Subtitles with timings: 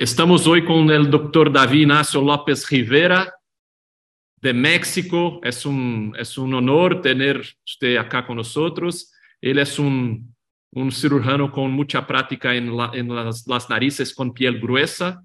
[0.00, 3.34] Estamos hoy con el doctor David Ignacio López Rivera,
[4.40, 5.40] de México.
[5.42, 9.12] Es un, es un honor tener usted acá con nosotros.
[9.40, 10.32] Él es un,
[10.70, 15.20] un cirujano con mucha práctica la, en las, las, narices con piel gruesa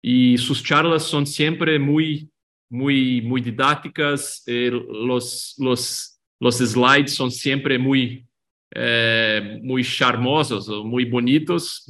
[0.00, 2.30] y sus charlas son siempre muy,
[2.70, 4.42] muy, muy didácticas.
[4.46, 6.18] Eh, los, los,
[6.56, 8.26] slides son siempre muy,
[8.74, 11.84] eh, charmosos, muy bonitos.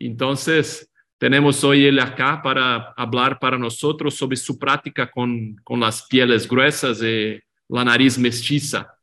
[0.00, 0.90] Entonces,
[1.24, 6.46] tenemos hoy él acá para hablar para nosotros sobre su práctica con, con las pieles
[6.46, 8.94] gruesas y la nariz mestiza.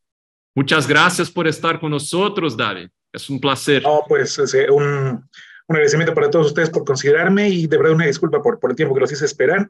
[0.54, 2.90] Muchas gracias por estar con nosotros, David.
[3.12, 3.82] Es un placer.
[3.82, 4.38] No, pues
[4.70, 5.30] un, un,
[5.68, 8.94] agradecimiento para todos ustedes por considerarme y de verdad una disculpa por, por el tiempo
[8.94, 9.68] que los hice esperar.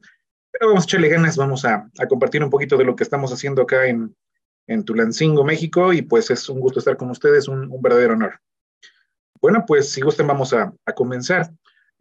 [0.52, 3.31] Pero vamos a echarle ganas, vamos a, a compartir un poquito de lo que estamos
[3.31, 4.14] haciendo acá en,
[4.68, 8.42] en Tulancingo, México, y pues es un gusto estar con ustedes, un, un verdadero honor.
[9.40, 11.50] Bueno, pues si gusten vamos a, a comenzar.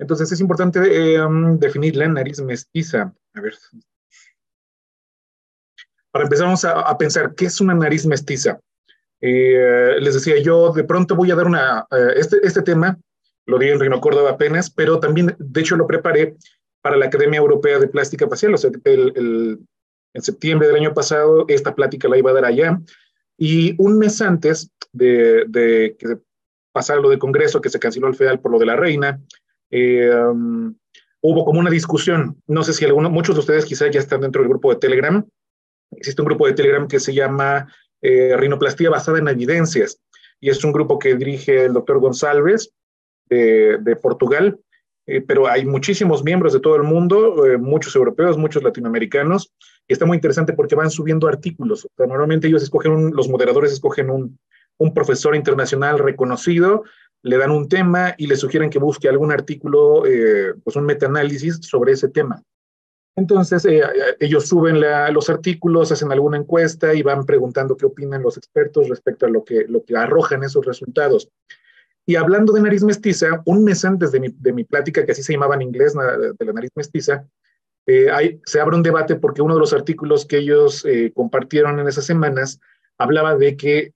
[0.00, 1.20] Entonces es importante eh,
[1.58, 3.12] definir la nariz mestiza.
[3.34, 3.54] A ver.
[6.10, 8.58] Para empezar, vamos a, a pensar, ¿qué es una nariz mestiza?
[9.20, 12.98] Eh, les decía, yo de pronto voy a dar una, uh, este, este tema,
[13.46, 16.36] lo di en Reino Córdoba apenas, pero también, de hecho, lo preparé
[16.82, 19.58] para la Academia Europea de Plástica Facial, o sea, el, el,
[20.14, 22.80] en septiembre del año pasado, esta plática la iba a dar allá,
[23.36, 26.18] y un mes antes de, de que
[26.72, 29.20] pasara lo del Congreso, que se canceló el FEDAL por lo de la reina,
[29.70, 30.74] eh, um,
[31.20, 34.42] hubo como una discusión, no sé si algunos, muchos de ustedes quizás ya están dentro
[34.42, 35.24] del grupo de Telegram,
[35.92, 40.00] existe un grupo de Telegram que se llama eh, Rinoplastía basada en evidencias,
[40.40, 42.72] y es un grupo que dirige el doctor González
[43.28, 44.58] de, de Portugal,
[45.06, 49.52] eh, pero hay muchísimos miembros de todo el mundo, eh, muchos europeos, muchos latinoamericanos,
[49.88, 51.84] y está muy interesante porque van subiendo artículos.
[51.84, 54.38] O sea, normalmente ellos escogen, un, los moderadores escogen un,
[54.78, 56.84] un profesor internacional reconocido,
[57.22, 61.58] le dan un tema y le sugieren que busque algún artículo, eh, pues un metaanálisis
[61.62, 62.42] sobre ese tema.
[63.16, 63.82] Entonces, eh,
[64.18, 64.80] ellos suben
[65.12, 69.44] los artículos, hacen alguna encuesta y van preguntando qué opinan los expertos respecto a lo
[69.44, 71.28] que, lo que arrojan esos resultados.
[72.06, 75.22] Y hablando de nariz mestiza, un mes antes de mi, de mi plática, que así
[75.22, 77.26] se llamaba en inglés, de la nariz mestiza,
[77.86, 81.88] eh, se abre un debate porque uno de los artículos que ellos eh, compartieron en
[81.88, 82.60] esas semanas
[82.98, 83.92] hablaba de que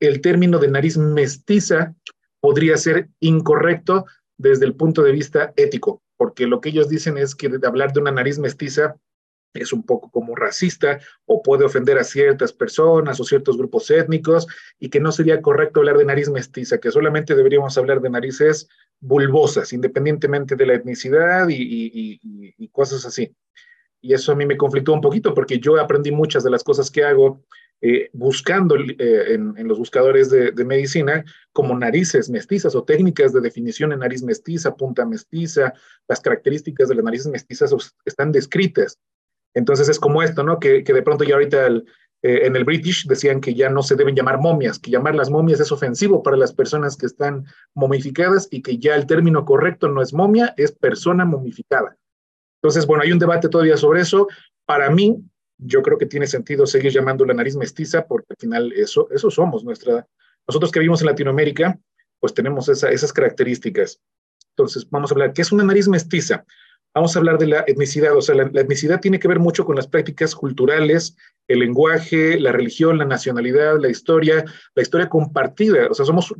[0.00, 1.94] el término de nariz mestiza
[2.40, 4.06] podría ser incorrecto
[4.36, 8.00] desde el punto de vista ético, porque lo que ellos dicen es que hablar de
[8.00, 8.96] una nariz mestiza
[9.54, 14.46] es un poco como racista o puede ofender a ciertas personas o ciertos grupos étnicos
[14.78, 18.68] y que no sería correcto hablar de nariz mestiza, que solamente deberíamos hablar de narices
[19.00, 23.34] bulbosas, independientemente de la etnicidad y, y cosas así.
[24.00, 26.90] Y eso a mí me conflictó un poquito porque yo aprendí muchas de las cosas
[26.90, 27.42] que hago
[27.80, 33.32] eh, buscando eh, en, en, los buscadores de, de, medicina como narices mestizas o técnicas
[33.32, 35.72] de definición en nariz mestiza, punta mestiza,
[36.08, 37.72] las características de las narices mestizas
[38.04, 38.98] están descritas.
[39.54, 40.58] Entonces es como esto, ¿no?
[40.58, 41.84] Que, que de pronto ya ahorita el,
[42.22, 45.30] eh, en el British decían que ya no se deben llamar momias, que llamar las
[45.30, 49.88] momias es ofensivo para las personas que están momificadas y que ya el término correcto
[49.88, 51.96] no es momia, es persona momificada.
[52.60, 54.26] Entonces, bueno, hay un debate todavía sobre eso.
[54.66, 55.22] Para mí,
[55.58, 59.30] yo creo que tiene sentido seguir llamando la nariz mestiza porque al final eso, eso
[59.30, 59.64] somos.
[59.64, 60.06] Nuestra,
[60.46, 61.78] nosotros que vivimos en Latinoamérica,
[62.20, 64.00] pues tenemos esa, esas características.
[64.50, 66.44] Entonces, vamos a hablar, ¿qué es una nariz mestiza?
[66.94, 69.64] Vamos a hablar de la etnicidad, o sea, la, la, etnicidad tiene que ver mucho
[69.64, 74.44] con las prácticas culturales, el lenguaje, la religión, la nacionalidad, la historia,
[74.74, 76.34] la historia compartida, o sea, somos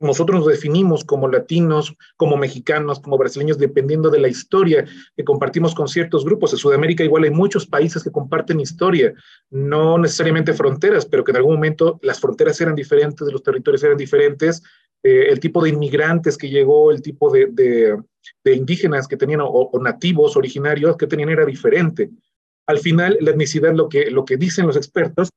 [0.00, 4.84] nosotros nos definimos como latinos, como mexicanos, como brasileños, dependiendo de la historia
[5.16, 6.52] que compartimos con ciertos grupos.
[6.52, 9.12] En Sudamérica igual hay muchos países que comparten historia,
[9.50, 13.96] no necesariamente fronteras, pero que en algún momento las fronteras eran diferentes, los territorios eran
[13.96, 14.62] diferentes,
[15.02, 17.96] eh, el tipo de inmigrantes que llegó, el tipo de,
[18.44, 22.10] indígenas que tenían o, nativos originarios que tenían era diferente.
[22.66, 25.30] Al final, la etnicidad, lo que, lo que dicen los expertos,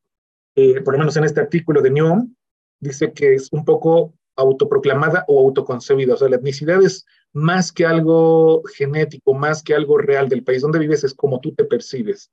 [0.56, 2.36] eh, por lo menos en este artículo de NIOM,
[2.80, 6.14] dice que es un poco autoproclamada o autoconcebida.
[6.14, 10.62] O sea, la etnicidad es más que algo genético, más que algo real del país
[10.62, 12.32] donde vives, es como tú te percibes.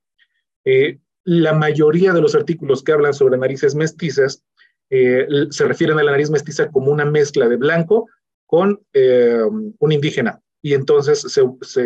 [0.64, 4.42] Eh, la mayoría de los artículos que hablan sobre narices mestizas
[4.90, 8.08] eh, se refieren a la nariz mestiza como una mezcla de blanco
[8.46, 9.42] con eh,
[9.78, 10.40] un indígena.
[10.62, 11.42] Y entonces se,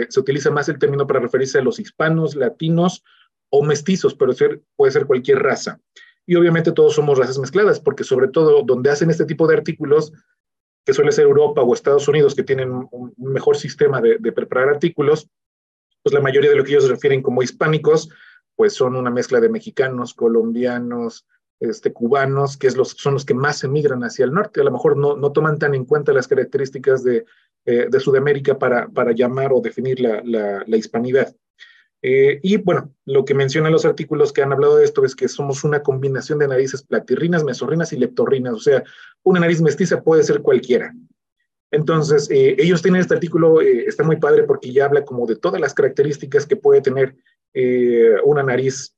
[0.08, 3.02] se, utiliza más el término para referirse a los hispanos, latinos
[3.50, 4.32] o mestizos, pero
[4.76, 5.78] puede ser cualquier raza.
[6.26, 10.12] Y obviamente todos somos razas mezcladas, porque sobre todo donde hacen este tipo de artículos,
[10.84, 15.28] que suele ser Europa o Estados Unidos, que tienen un mejor sistema de, preparar artículos,
[16.02, 18.08] pues la mayoría de lo que ellos refieren como hispánicos,
[18.56, 21.26] pues son una mezcla de mexicanos, colombianos,
[21.60, 24.60] este, cubanos, que es los, son los que más emigran hacia el norte.
[24.60, 27.24] A lo mejor no, no toman tan en cuenta las características de,
[27.64, 30.20] de Sudamérica para, para, llamar o definir la,
[30.66, 31.34] la, hispanidad.
[32.02, 35.62] Y bueno, lo que mencionan los artículos que han hablado de esto es que somos
[35.62, 38.82] una combinación de narices platirrinas, mesorrinas y leptorrinas, o sea,
[39.22, 40.92] una nariz mestiza puede ser cualquiera.
[41.70, 45.74] Entonces, ellos tienen este artículo, está muy padre porque ya habla como de todas las
[45.74, 47.14] características que puede tener
[48.24, 48.94] una nariz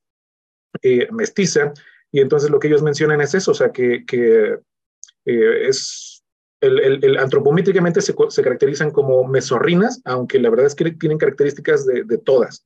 [1.12, 1.72] mestiza,
[2.14, 6.24] y entonces lo que ellos mencionan es eso, o sea, que, eh, es,
[6.60, 12.64] el, antropométricamente se, caracterizan como mesorrinas, aunque la verdad es que tienen características de todas.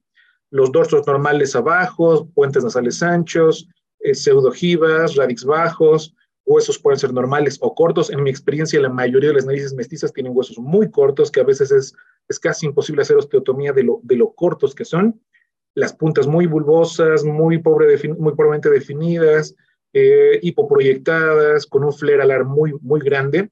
[0.50, 3.68] Los dorsos normales abajo, puentes nasales anchos,
[4.00, 6.14] eh, pseudogivas, radix bajos,
[6.44, 8.10] huesos pueden ser normales o cortos.
[8.10, 11.44] En mi experiencia, la mayoría de las narices mestizas tienen huesos muy cortos, que a
[11.44, 11.94] veces es,
[12.28, 15.20] es casi imposible hacer osteotomía de lo, de lo cortos que son
[15.78, 19.54] las puntas muy bulbosas, muy, pobre muy pobremente definidas,
[19.92, 23.50] eh, hipoproyectadas, con un flare alar muy, muy grande,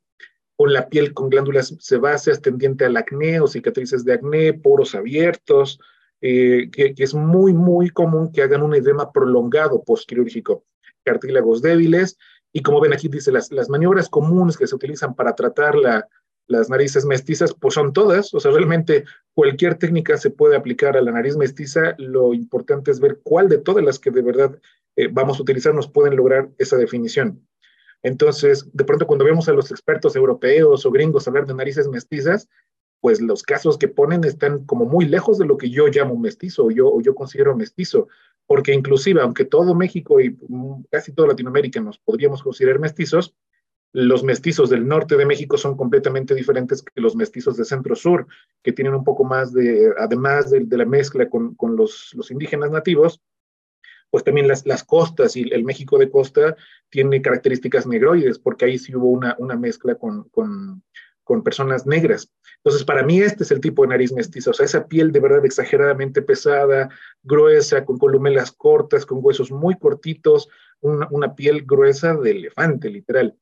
[0.57, 5.79] con la piel con glándulas sebáceas tendiente al acné o cicatrices de acné, poros abiertos,
[6.21, 10.65] eh, que, es muy, muy común que hagan un edema prolongado postquirúrgico,
[11.05, 12.17] cartílagos débiles,
[12.53, 16.09] y como ven aquí dice, las, las maniobras comunes que se utilizan para tratar la,
[16.49, 19.05] las narices mestizas, pues son todas, o sea, realmente
[19.35, 23.59] cualquier técnica se puede aplicar a la nariz mestiza, lo importante es ver cuál de
[23.59, 24.59] todas las que de verdad
[24.97, 27.47] eh, vamos a utilizar nos pueden lograr esa definición.
[28.03, 32.49] Entonces, de pronto cuando vemos a los expertos europeos o gringos hablar de narices mestizas,
[33.01, 36.65] pues los casos que ponen están como muy lejos de lo que yo llamo mestizo
[36.67, 38.09] o yo, o yo considero mestizo,
[38.47, 43.35] porque inclusive aunque todo México y mm, casi toda Latinoamérica nos podríamos considerar mestizos,
[43.93, 48.27] los mestizos del norte de México son completamente diferentes que los mestizos de centro-sur,
[48.63, 53.23] que tienen un poco más de, además de, la mezcla con, los, indígenas nativos,
[54.11, 56.57] pues también las, las, costas y el México de costa
[56.91, 60.83] tiene características negroides, porque ahí sí hubo una, mezcla con, con,
[61.43, 62.31] personas negras.
[62.59, 65.21] Entonces, para mí este es el tipo de nariz mestiza, o sea, esa piel de
[65.21, 66.89] verdad exageradamente pesada,
[67.23, 70.49] gruesa, con columelas cortas, con huesos muy cortitos,
[70.81, 73.37] una, una piel gruesa de elefante, literal.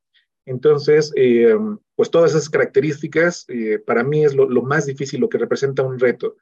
[0.47, 1.57] Entonces, eh,
[1.97, 5.99] pues todas esas características eh, para mí es lo, más difícil, lo que representa un
[5.99, 6.37] reto.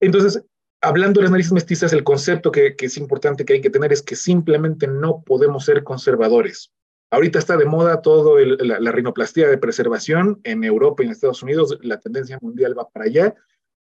[0.00, 0.44] Entonces,
[0.80, 4.02] hablando de las narices mestizas, el concepto que, es importante que hay que tener es
[4.02, 6.72] que simplemente no podemos ser conservadores.
[7.10, 11.42] Ahorita está de moda todo la, la, rinoplastia de preservación en Europa y en Estados
[11.42, 13.34] Unidos, la tendencia mundial va para allá,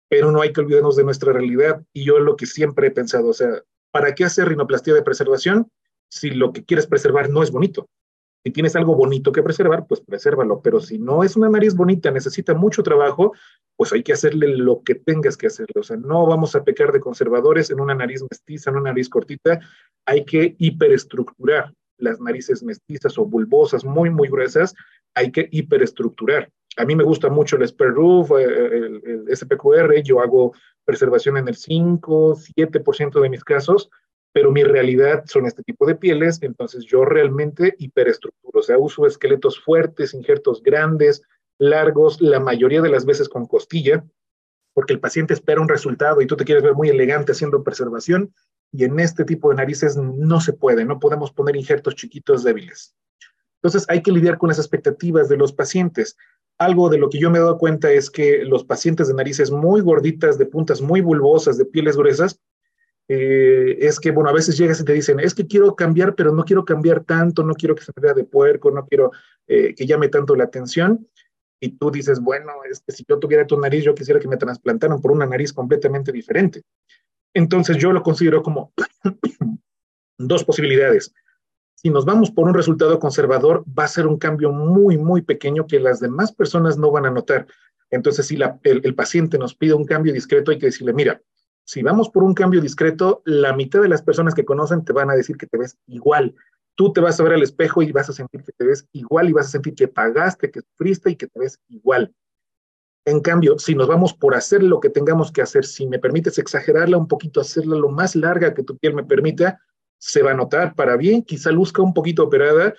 [0.09, 1.83] pero no hay que olvidarnos de nuestra realidad.
[1.93, 5.69] Y yo lo que siempre he pensado, o sea, ¿para qué hacer rinoplastia de preservación
[6.09, 7.87] si lo que quieres preservar no es bonito?
[8.43, 12.09] Si tienes algo bonito que preservar, pues presérvalo, pero si no es una nariz bonita,
[12.09, 13.33] necesita mucho trabajo,
[13.77, 15.79] pues hay que hacerle lo que tengas que hacerle.
[15.79, 19.09] O sea, no vamos a pecar de conservadores en una nariz mestiza, en una nariz
[19.09, 19.59] cortita,
[20.07, 21.71] hay que hiperestructurar
[22.01, 24.73] las narices mestizas o bulbosas muy, muy gruesas,
[25.13, 26.51] hay que hiperestructurar.
[26.77, 30.53] A mí me gusta mucho el Spare Roof, eh, el, el SPQR, yo hago
[30.85, 33.89] preservación en el 5, 7% de mis casos,
[34.33, 39.05] pero mi realidad son este tipo de pieles, entonces yo realmente hiperestructuro, o sea, uso
[39.05, 41.21] esqueletos fuertes, injertos grandes,
[41.57, 44.03] largos, la mayoría de las veces con costilla,
[44.73, 48.33] porque el paciente espera un resultado y tú te quieres ver muy elegante haciendo preservación,
[48.71, 52.95] y en este tipo de narices no se puede, no podemos poner injertos chiquitos débiles.
[53.61, 56.17] Entonces hay que lidiar con las expectativas de los pacientes.
[56.57, 59.51] Algo de lo que yo me he dado cuenta es que los pacientes de narices
[59.51, 62.39] muy gorditas, de puntas muy bulbosas, de pieles gruesas,
[63.07, 66.31] eh, es que, bueno, a veces llegas y te dicen, es que quiero cambiar, pero
[66.31, 69.11] no quiero cambiar tanto, no quiero que se me vea de puerco, no quiero
[69.47, 71.07] eh, que llame tanto la atención.
[71.59, 74.37] Y tú dices, bueno, es que si yo tuviera tu nariz, yo quisiera que me
[74.37, 76.63] trasplantaran por una nariz completamente diferente.
[77.33, 78.73] Entonces yo lo considero como
[80.17, 81.13] dos posibilidades.
[81.75, 85.65] Si nos vamos por un resultado conservador, va a ser un cambio muy, muy pequeño
[85.65, 87.47] que las demás personas no van a notar.
[87.89, 91.21] Entonces, si el, el paciente nos pide un cambio discreto, hay que decirle, mira,
[91.65, 95.09] si vamos por un cambio discreto, la mitad de las personas que conocen te van
[95.09, 96.35] a decir que te ves igual.
[96.75, 99.29] Tú te vas a ver al espejo y vas a sentir que te ves igual
[99.29, 102.13] y vas a sentir que pagaste, que sufriste y que te ves igual.
[103.05, 106.37] En cambio, si nos vamos por hacer lo que tengamos que hacer, si me permites
[106.37, 109.59] exagerarla un poquito, hacerla lo más larga que tu piel me permita,
[109.97, 112.73] se va a notar para bien, quizá luzca un poquito operada,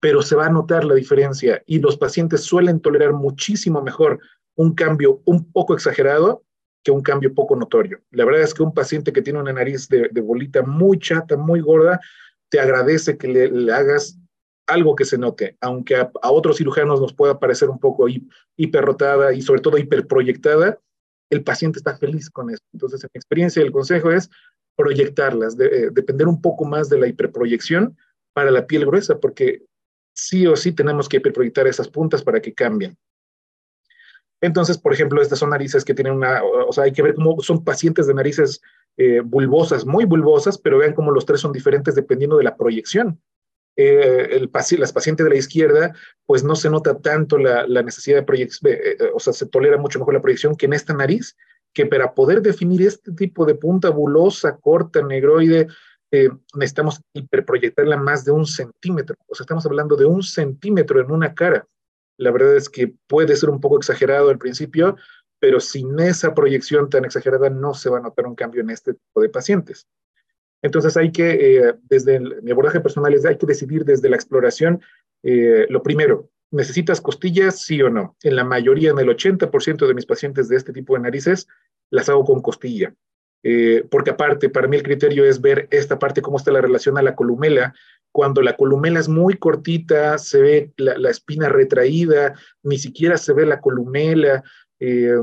[0.00, 4.20] pero se va a notar la diferencia y los pacientes suelen tolerar muchísimo mejor
[4.54, 6.42] un cambio un poco exagerado
[6.82, 8.00] que un cambio poco notorio.
[8.10, 11.60] La verdad es que un paciente que tiene una nariz de, bolita muy chata, muy
[11.60, 12.00] gorda,
[12.48, 14.18] te agradece que le, hagas
[14.66, 18.06] algo que se note, aunque a, otros cirujanos nos pueda parecer un poco
[18.56, 20.78] hiperrotada y sobre todo hiperproyectada,
[21.30, 22.62] el paciente está feliz con eso.
[22.72, 24.30] Entonces, en mi experiencia, el consejo es
[24.76, 27.96] proyectarlas, eh, depender un poco más de la hiperproyección
[28.32, 29.62] para la piel gruesa, porque
[30.14, 32.96] sí o sí tenemos que hiperproyectar esas puntas para que cambien.
[34.40, 37.40] Entonces, por ejemplo, estas son narices que tienen una, o sea, hay que ver cómo
[37.40, 38.60] son pacientes de narices
[38.98, 43.20] eh, bulbosas, muy bulbosas, pero vean cómo los tres son diferentes dependiendo de la proyección.
[43.76, 48.72] Eh, las pacientes de la izquierda, pues no se nota tanto la, necesidad de proyección,
[48.72, 51.36] eh, o sea, se tolera mucho mejor la proyección que en esta nariz,
[51.74, 55.68] que para poder definir este tipo de punta bulosa, corta, negroide,
[56.54, 59.16] necesitamos hiperproyectarla más de un centímetro.
[59.26, 61.66] O sea, estamos hablando de un centímetro en una cara.
[62.16, 64.96] La verdad es que puede ser un poco exagerado al principio,
[65.38, 68.94] pero sin esa proyección tan exagerada no se va a notar un cambio en este
[68.94, 69.86] tipo de pacientes.
[70.66, 74.80] Entonces hay que, eh, desde mi abordaje personal, es, hay que decidir desde la exploración,
[75.22, 78.16] eh, lo primero, ¿necesitas costillas, sí o no?
[78.22, 81.48] En la mayoría, en el 80% de mis pacientes de este tipo de narices,
[81.90, 82.94] las hago con costilla.
[83.42, 86.98] Eh, porque aparte, para mí el criterio es ver esta parte, cómo está la relación
[86.98, 87.74] a la columela.
[88.10, 93.46] Cuando la columela es muy cortita, se ve la, espina retraída, ni siquiera se ve
[93.46, 94.42] la columela.
[94.80, 95.14] Eh,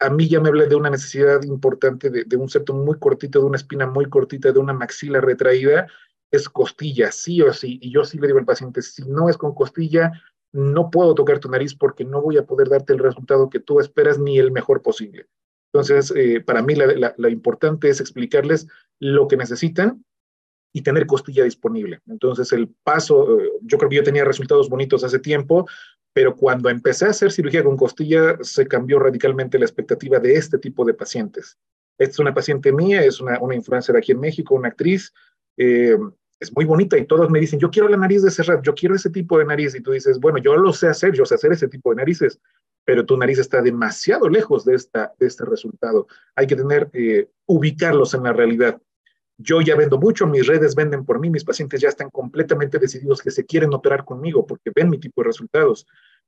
[0.00, 3.46] a mí ya me habla de una necesidad importante de, un septo muy cortito, de
[3.46, 5.88] una espina muy cortita, de una maxila retraída,
[6.30, 7.78] es costilla, sí o sí.
[7.82, 10.12] Y yo sí le digo al paciente, si no es con costilla,
[10.52, 13.80] no puedo tocar tu nariz porque no voy a poder darte el resultado que tú
[13.80, 15.26] esperas ni el mejor posible.
[15.72, 18.68] Entonces, eh, para mí la, importante es explicarles
[19.00, 20.04] lo que necesitan
[20.72, 22.00] y tener costilla disponible.
[22.06, 25.66] Entonces, el paso, eh, yo creo que yo tenía resultados bonitos hace tiempo,
[26.18, 30.58] pero cuando empecé a hacer cirugía con costilla, se cambió radicalmente la expectativa de este
[30.58, 31.56] tipo de pacientes.
[31.96, 35.12] Esta es una paciente mía, es una, una influencer aquí en México, una actriz,
[35.56, 35.96] eh,
[36.40, 38.96] es muy bonita y todos me dicen, yo quiero la nariz de cerrar, yo quiero
[38.96, 39.76] ese tipo de nariz.
[39.76, 42.40] Y tú dices, bueno, yo lo sé hacer, yo sé hacer ese tipo de narices,
[42.84, 46.08] pero tu nariz está demasiado lejos de, esta, de este resultado.
[46.34, 48.82] Hay que tener, eh, ubicarlos en la realidad.
[49.38, 53.22] Yo ya vendo mucho, mis redes venden por mí, mis pacientes ya están completamente decididos
[53.22, 55.86] que se quieren operar conmigo porque ven mi tipo de resultados.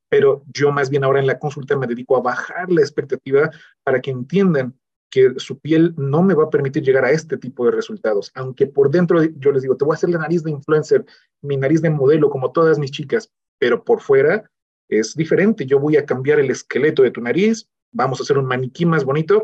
[0.08, 3.50] Pero yo más bien ahora en la consulta me dedico a bajar la expectativa
[3.82, 4.78] para que entiendan
[5.10, 8.30] que su piel no me va a permitir llegar a este tipo de resultados.
[8.34, 11.04] Aunque por dentro yo les digo, te voy a hacer la nariz de influencer,
[11.42, 14.48] mi nariz de modelo, como todas mis chicas, pero por fuera
[14.88, 15.66] es diferente.
[15.66, 19.04] Yo voy a cambiar el esqueleto de tu nariz, vamos a hacer un maniquí más
[19.04, 19.42] bonito,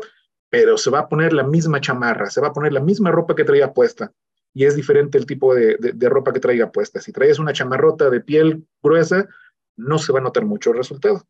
[0.49, 3.35] pero se va a poner la misma chamarra, se va a poner la misma ropa
[3.35, 4.11] que traía puesta.
[4.53, 5.77] Y es diferente el tipo de,
[6.09, 6.99] ropa que traiga puesta.
[6.99, 9.27] Si traes una chamarrota de piel gruesa,
[9.75, 11.21] no se va a notar mucho el resultado.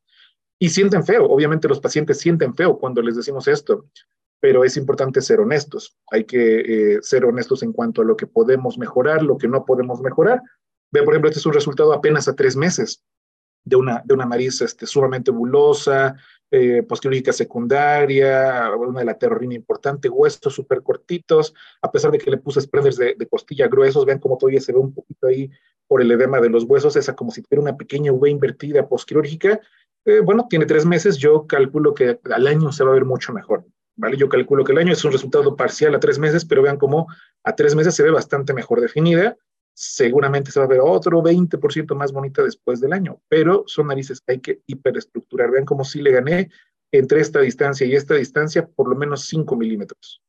[0.60, 3.86] Y sienten feo, obviamente los pacientes sienten feo cuando les decimos esto,
[4.40, 5.98] pero es importante ser honestos.
[6.10, 9.66] Hay que eh, ser honestos en cuanto a lo que podemos mejorar, lo que no
[9.66, 10.42] podemos mejorar.
[10.92, 13.04] Ve, por ejemplo, este es un resultado apenas a tres meses
[13.66, 16.16] de una, de una este, sumamente bulosa,
[16.52, 22.32] eh, posquirúrgica secundaria, una de la terrorina importante, huesos súper cortitos, a pesar de que
[22.32, 25.52] le puse sprenders de, de, costilla gruesos, vean cómo todavía se ve un poquito ahí
[25.88, 29.60] por el edema de los huesos, esa como si tuviera una pequeña V invertida posquirúrgica.
[30.06, 33.34] Eh, bueno, tiene tres meses, yo calculo que al año se va a ver mucho
[33.34, 33.66] mejor.
[34.00, 34.16] ¿Vale?
[34.16, 37.08] Yo calculo que el año es un resultado parcial a tres meses, pero vean cómo
[37.44, 39.36] a tres meses se ve bastante mejor definida
[39.80, 44.20] seguramente se va a ver otro 20% más bonita después del año, pero son narices
[44.20, 45.52] que hay que hiperestructurar.
[45.52, 46.50] Vean cómo sí le gané
[46.92, 50.24] entre esta distancia y esta distancia por lo menos 5 milímetros.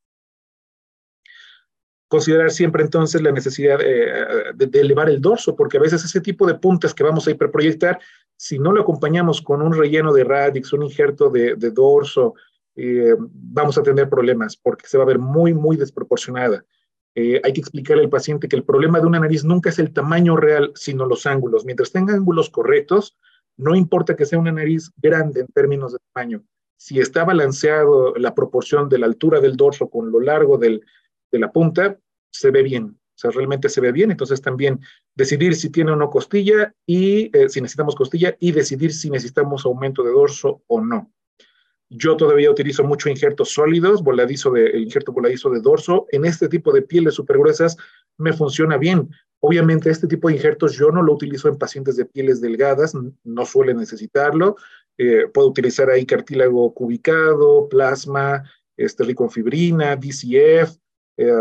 [2.09, 6.47] Considerar siempre entonces la necesidad eh, de, elevar el dorso, porque a veces ese tipo
[6.47, 7.99] de puntas que vamos a hiperproyectar,
[8.37, 12.35] si no lo acompañamos con un relleno de radix, un injerto de, dorso,
[12.77, 16.67] eh, vamos a tener problemas porque se va a ver muy, muy desproporcionada.
[17.15, 19.93] Eh, hay que explicarle al paciente que el problema de una nariz nunca es el
[19.93, 21.65] tamaño real, sino los ángulos.
[21.65, 23.17] Mientras tenga ángulos correctos,
[23.57, 26.45] no importa que sea una nariz grande en términos de tamaño.
[26.77, 30.81] Si está balanceado la proporción de la altura del dorso con lo largo de
[31.33, 31.99] la punta,
[32.31, 32.85] se ve bien.
[33.19, 34.13] O sea, realmente se ve bien.
[34.13, 34.79] Entonces también
[35.17, 39.67] decidir si tiene o no costilla y eh, si necesitamos costilla y decidir si necesitamos
[39.67, 41.13] aumento de dorso o no.
[41.91, 46.07] Yo todavía utilizo mucho injertos sólidos, voladizo de, injerto voladizo de dorso.
[46.11, 47.77] En este tipo de pieles súper gruesas
[48.19, 49.09] me funciona bien.
[49.41, 53.47] Obviamente este tipo de injertos yo no lo utilizo en pacientes de pieles delgadas, no
[53.47, 54.57] suele necesitarlo.
[54.99, 58.43] Eh, puedo utilizar ahí cartílago cubicado, plasma,
[58.77, 60.77] este, riconfibrina, DCF,
[61.17, 61.33] eh,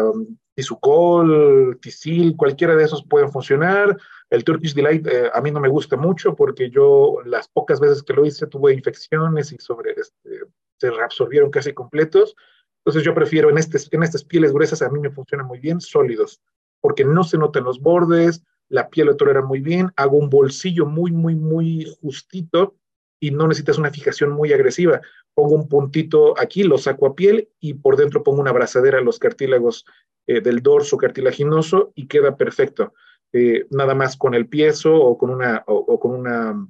[0.56, 3.98] Tisucol, Tisil, cualquiera de esos pueden funcionar.
[4.30, 8.04] El Turkish Delight eh, a mí no me gusta mucho porque yo las pocas veces
[8.04, 10.42] que lo hice tuve infecciones y sobre, este,
[10.78, 12.36] se reabsorbieron casi completos.
[12.80, 15.80] Entonces yo prefiero en, este, en estas pieles gruesas, a mí me funcionan muy bien,
[15.82, 16.42] sólidos,
[16.82, 20.86] porque no se notan los bordes, la piel lo tolera muy bien, hago un bolsillo
[20.86, 22.76] muy, muy, muy justito
[23.20, 25.02] y no necesitas una fijación muy agresiva.
[25.34, 29.04] Pongo un puntito aquí, lo saco a piel y por dentro pongo una abrazadera a
[29.04, 29.86] los cartílagos
[30.28, 32.94] eh, del dorso cartilaginoso y queda perfecto.
[33.34, 36.68] Eh, nada más con el piezo o con una, o, con una,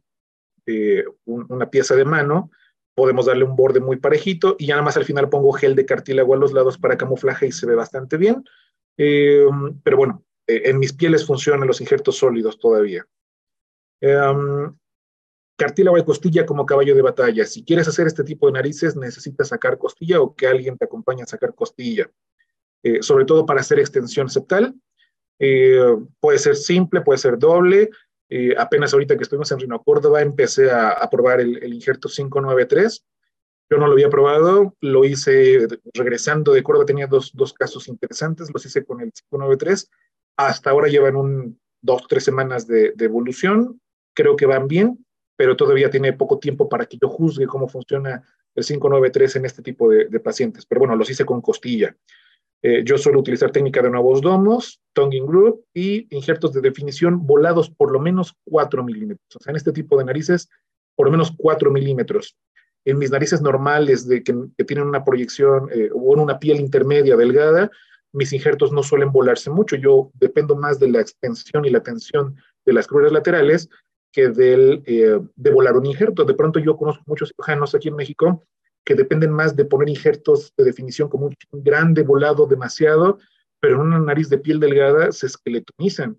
[0.66, 2.52] eh, una pieza de mano,
[2.96, 5.86] podemos darle un borde muy parejito y ya nada más al final pongo gel de
[5.86, 8.44] cartílago a los lados para camuflaje y se ve bastante bien.
[8.98, 9.46] Eh,
[9.84, 13.06] pero bueno, en mis pieles funcionan los injertos sólidos todavía.
[14.02, 14.76] Um,
[15.58, 17.46] cartílago de costilla como caballo de batalla.
[17.46, 21.24] Si quieres hacer este tipo de narices, necesitas sacar costilla o que alguien te acompañe
[21.24, 22.10] a sacar costilla.
[23.02, 24.74] Sobre todo para hacer extensión septal.
[26.20, 27.89] Puede ser simple, puede ser doble.
[28.58, 33.06] apenas ahorita que estuvimos en Rino Córdoba empecé a, probar el, el, injerto 593
[33.70, 38.50] yo no lo había probado, lo hice regresando de Córdoba, tenía dos, dos casos interesantes,
[38.53, 39.89] los hice con el 593,
[40.38, 43.82] hasta ahora llevan un dos, tres semanas de, de, evolución,
[44.13, 48.24] creo que van bien, pero todavía tiene poco tiempo para que yo juzgue cómo funciona
[48.56, 51.96] el 593 en este tipo de, de pacientes, pero bueno, los hice con costilla.
[52.64, 57.70] Eh, yo suelo utilizar técnica de nuevos domos, tongue group y injertos de definición volados
[57.70, 59.36] por lo menos 4 milímetros.
[59.36, 60.50] O sea, en este tipo de narices,
[60.96, 62.36] por lo menos 4 milímetros
[62.86, 64.34] en mis narices normales de que,
[64.66, 67.70] tienen una proyección eh, o una piel intermedia delgada,
[68.14, 69.76] mis injertos no suelen volarse mucho.
[69.76, 73.70] Yo dependo más de la extensión y la tensión de las cruras laterales
[74.12, 76.24] que del, eh, de volar un injerto.
[76.24, 78.48] De pronto yo conozco muchos cirujanos aquí en México
[78.88, 83.20] que dependen más de poner injertos de definición como un grande volado demasiado,
[83.60, 86.17] pero en una nariz de piel delgada se esqueletonizan.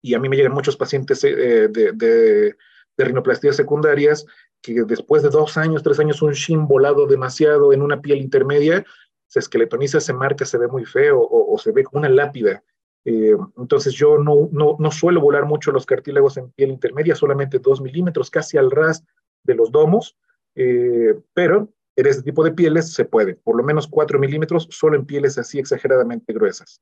[0.00, 2.56] Y a mí me llegan muchos pacientes eh, de, de,
[2.96, 4.24] de rinoplastías secundarias
[4.62, 8.82] que después de dos años, tres años, un shin volado demasiado en una piel intermedia,
[9.26, 12.64] se esqueletoniza, se marca, se ve muy feo o, se ve como una lápida.
[13.04, 17.58] Eh, entonces yo no, no, no, suelo volar mucho los cartílagos en piel intermedia, solamente
[17.58, 19.04] dos milímetros, casi al ras
[19.44, 20.16] de los domos,
[20.54, 21.68] eh, pero
[22.00, 25.38] en este tipo de pieles se puede, por lo menos cuatro milímetros, solo en pieles
[25.38, 26.80] así exageradamente gruesas.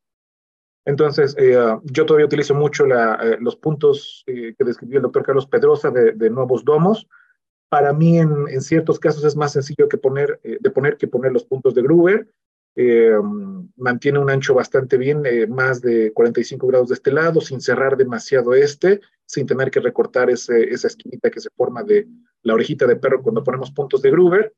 [0.84, 5.90] Entonces, eh, yo todavía utilizo mucho la, los puntos que describió el doctor Carlos Pedrosa
[5.90, 7.06] de, de nuevos domos,
[7.68, 11.32] para mí, en, ciertos casos, es más sencillo que poner, eh, de poner que poner
[11.32, 12.26] los puntos de Gruber.
[12.76, 13.12] Eh,
[13.76, 17.96] mantiene un ancho bastante bien, eh, más de 45 grados de este lado, sin cerrar
[17.96, 22.06] demasiado este, sin tener que recortar ese, esa esquinita que se forma de
[22.42, 24.54] la orejita de perro cuando ponemos puntos de Gruber.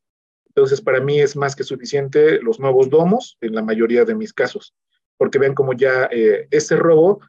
[0.55, 4.33] Entonces, para mí es más que suficiente los nuevos domos en la mayoría de mis
[4.33, 4.75] casos,
[5.17, 6.09] porque vean como ya
[6.51, 7.21] ese robo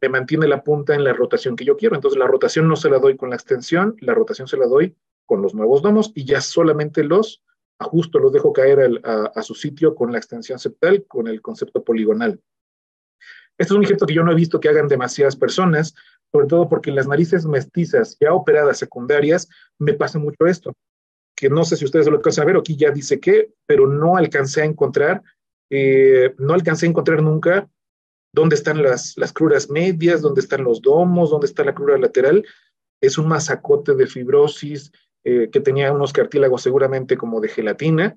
[0.00, 1.96] me mantiene la punta en la rotación que yo quiero.
[1.96, 4.96] Entonces, la rotación no se la doy con la extensión, la rotación se la doy
[5.26, 7.42] con los nuevos domos y ya solamente los
[7.78, 12.40] ajusto, los dejo caer a, su sitio con la extensión septal, con el concepto poligonal.
[13.56, 15.94] Este es un injerto que yo no he visto que hagan demasiadas personas,
[16.32, 20.74] sobre todo porque en las narices mestizas ya operadas secundarias me pasa mucho esto,
[21.38, 24.16] que no sé si ustedes lo alcanzan a ver, aquí ya dice que, pero no
[24.16, 25.22] alcancé a encontrar,
[25.70, 27.70] eh, no alcancé a encontrar nunca
[28.34, 32.44] dónde están las, las cruras medias, dónde están los domos, dónde está la crura lateral.
[33.00, 34.90] Es un masacote de fibrosis,
[35.22, 38.16] eh, que tenía unos cartílagos seguramente como de gelatina,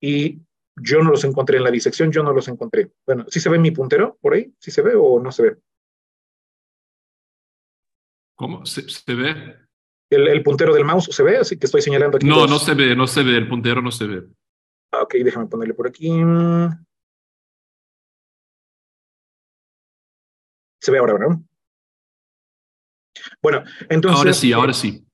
[0.00, 0.38] y
[0.76, 2.92] yo no los encontré en la disección, yo no los encontré.
[3.04, 4.54] Bueno, ¿sí se ve mi puntero por ahí?
[4.60, 5.56] ¿Sí se ve o no se ve?
[8.36, 8.64] ¿Cómo?
[8.64, 9.56] ¿Se, ve?
[10.10, 12.26] El, puntero del mouse se ve, así que estoy señalando aquí.
[12.26, 14.26] No, no se ve, no se ve, el puntero no se ve.
[14.92, 16.10] Ah, ok, déjame ponerle por aquí.
[20.80, 21.44] Se ve ahora, ¿no?
[23.40, 24.18] Bueno, entonces.
[24.18, 25.04] Ahora sí, ahora sí.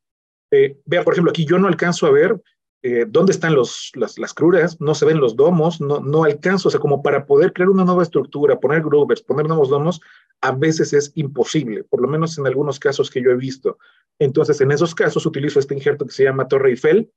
[0.51, 2.41] Eh, vea, por ejemplo, aquí yo no alcanzo a ver
[2.83, 6.69] eh, dónde están los, las, las, cruras, no se ven los domos, no, no alcanzo,
[6.69, 10.01] o sea, como para poder crear una nueva estructura, poner groovers, poner nuevos domos,
[10.41, 13.79] a veces es imposible, por lo menos en algunos casos que yo he visto.
[14.19, 17.11] Entonces, en esos casos utilizo este injerto que se llama Torre Eiffel,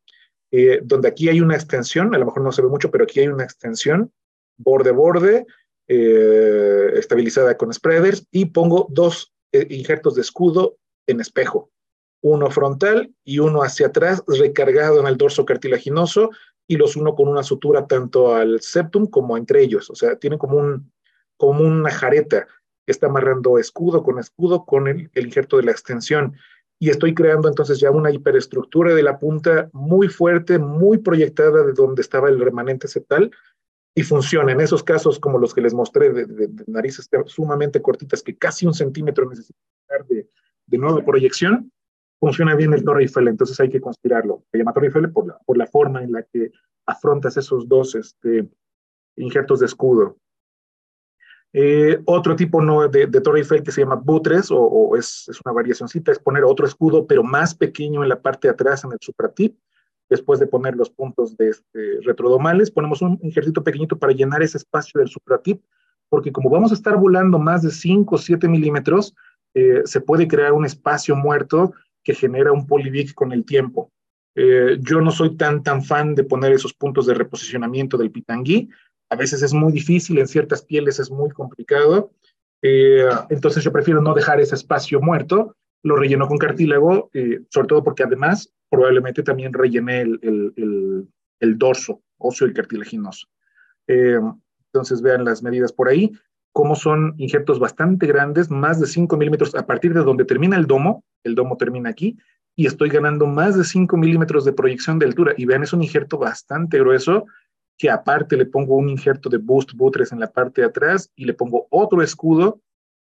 [0.52, 3.20] eh, donde aquí hay una extensión, a lo mejor no se ve mucho, pero aquí
[3.20, 4.12] hay una extensión,
[4.58, 5.46] borde-borde,
[5.88, 11.72] estabilizada con spreaders, y pongo dos injertos de escudo en espejo
[12.22, 16.32] uno frontal y uno hacia atrás, recargado en el dorso cartilaginoso,
[16.68, 19.90] y los uno con una sutura tanto al septum como entre ellos.
[19.90, 20.92] O sea, tienen como, un,
[21.38, 22.48] como una jareta
[22.86, 26.36] está amarrando escudo con escudo con el injerto de la extensión.
[26.80, 31.74] Y estoy creando entonces ya una hiperestructura de la punta muy fuerte, muy proyectada de
[31.74, 33.32] donde estaba el remanente septal,
[33.96, 34.54] y funciona.
[34.54, 38.74] En esos casos, como los que les mostré, de, narices sumamente cortitas, que casi un
[38.74, 39.60] centímetro necesitan
[40.08, 41.72] de, nueva proyección,
[42.20, 44.44] funciona bien el Torre Eiffel, entonces hay que conspirarlo.
[44.52, 46.52] Se llama Torre por la, por la forma en la que
[46.86, 48.48] afrontas esos dos este,
[49.18, 50.18] injertos de escudo.
[51.52, 55.54] Eh, otro tipo no, de, de, Torre que se llama Butres, o, es, es, una
[55.54, 59.00] variacióncita, es poner otro escudo, pero más pequeño en la parte de atrás, en el
[59.02, 59.58] supratip.
[60.10, 64.58] Después de poner los puntos de este, retrodomales, ponemos un injertito pequeñito para llenar ese
[64.58, 65.62] espacio del supratip,
[66.10, 69.14] porque como vamos a estar volando más de 5 o 7 milímetros,
[69.54, 73.92] eh, se puede crear un espacio muerto que genera un polivic con el tiempo.
[74.36, 78.70] Eh, yo no soy tan, tan fan de poner esos puntos de reposicionamiento del pitangui.
[79.10, 82.12] A veces es muy difícil, en ciertas pieles es muy complicado.
[82.62, 85.56] Eh, entonces yo prefiero no dejar ese espacio muerto.
[85.84, 91.08] Lo relleno con cartílago, eh, sobre todo porque además probablemente también rellené el, el,
[91.40, 93.28] el, dorso óseo y cartilaginoso.
[93.88, 96.12] entonces vean las medidas por ahí,
[96.52, 100.68] cómo son injertos bastante grandes, más de 5 milímetros a partir de donde termina el
[100.68, 102.18] domo, el domo termina aquí,
[102.56, 105.34] y estoy ganando más de 5 milímetros de proyección de altura.
[105.38, 107.26] Y vean, es un injerto bastante grueso,
[107.80, 111.24] que aparte le pongo un injerto de Boost Buttress en la parte de atrás y
[111.24, 112.62] le pongo otro escudo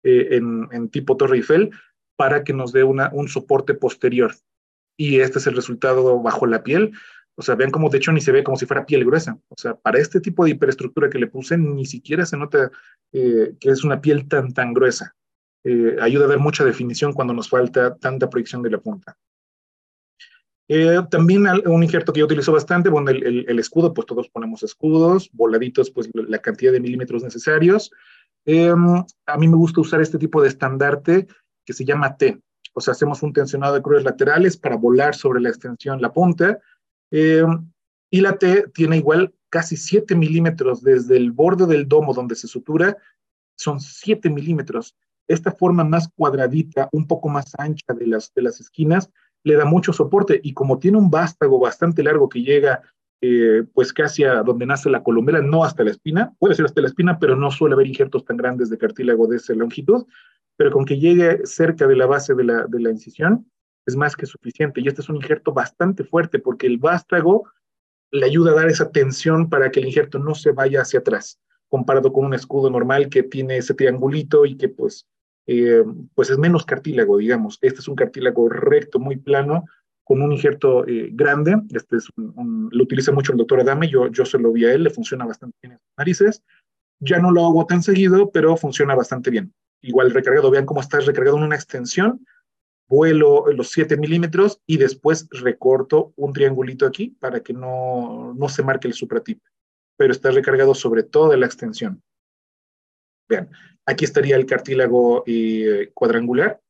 [0.04, 1.70] eh, en, tipo Torre Eiffel
[2.16, 4.32] para que nos dé una, un soporte posterior.
[4.96, 6.92] Y este es el resultado bajo la piel.
[7.34, 9.36] O sea, vean cómo de hecho ni se ve como si fuera piel gruesa.
[9.48, 12.70] O sea, para este tipo de hiperestructura que le puse, ni siquiera se nota
[13.12, 15.16] eh, que es una piel tan, tan gruesa.
[15.64, 19.18] Eh, ayuda a dar mucha definición cuando nos falta tanta proyección de la punta.
[20.74, 25.28] Eh, también un injerto que yo utilizo bastante, bueno, el, escudo, pues todos ponemos escudos,
[25.34, 27.90] voladitos, pues la cantidad de milímetros necesarios.
[28.46, 31.26] Em, a mí me gusta usar este tipo de estandarte
[31.66, 32.40] que se llama T.
[32.72, 36.58] O sea, hacemos un tensionado de cruces laterales para volar sobre la extensión, la punta.
[37.10, 37.70] Em,
[38.10, 42.48] y la T tiene igual casi 7 milímetros desde el borde del domo donde se
[42.48, 42.96] sutura,
[43.58, 44.96] son 7 milímetros.
[45.28, 49.10] Esta forma más cuadradita, un poco más ancha de las, de las esquinas,
[49.44, 52.82] le da mucho soporte y como tiene un vástago bastante largo que llega
[53.24, 56.80] eh, pues casi a donde nace la columela, no hasta la espina, puede ser hasta
[56.80, 60.06] la espina, pero no suele haber injertos tan grandes de cartílago de esa longitud,
[60.56, 63.48] pero con que llegue cerca de la base de la, de la incisión
[63.86, 64.80] es más que suficiente.
[64.80, 67.44] Y este es un injerto bastante fuerte porque el vástago
[68.10, 71.38] le ayuda a dar esa tensión para que el injerto no se vaya hacia atrás,
[71.68, 75.06] comparado con un escudo normal que tiene ese triangulito y que pues
[75.46, 77.58] eh, pues es menos cartílago, digamos.
[77.60, 79.64] Este es un cartílago recto, muy plano,
[80.04, 81.56] con un injerto eh, grande.
[81.70, 84.84] Este es lo utiliza mucho el doctor Adame, yo, yo se lo vi a él,
[84.84, 86.42] le funciona bastante bien en las narices.
[87.00, 89.52] Ya no lo hago tan seguido, pero funciona bastante bien.
[89.82, 92.24] Igual recargado, vean cómo está recargado en una extensión,
[92.88, 98.62] vuelo los 7 milímetros y después recorto un triangulito aquí para que no, no se
[98.62, 99.40] marque el supratip,
[99.96, 102.00] pero está recargado sobre toda la extensión.
[103.32, 103.48] Vean,
[103.86, 106.60] Aquí estaría el cartílago eh, cuadrangular.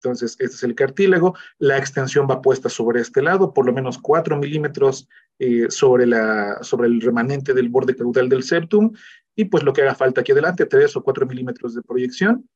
[0.00, 1.34] Entonces, este es el cartílago.
[1.58, 7.00] La extensión va puesta sobre este lado, por lo menos 4 milímetros eh, sobre, el
[7.00, 8.92] remanente del borde caudal del septum.
[9.34, 12.48] Y pues lo que haga falta aquí adelante, 3 o 4 milímetros de proyección.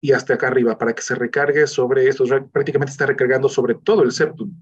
[0.00, 2.24] Y hasta acá arriba, para que se recargue sobre esto.
[2.50, 4.54] Prácticamente está recargando sobre todo el septum.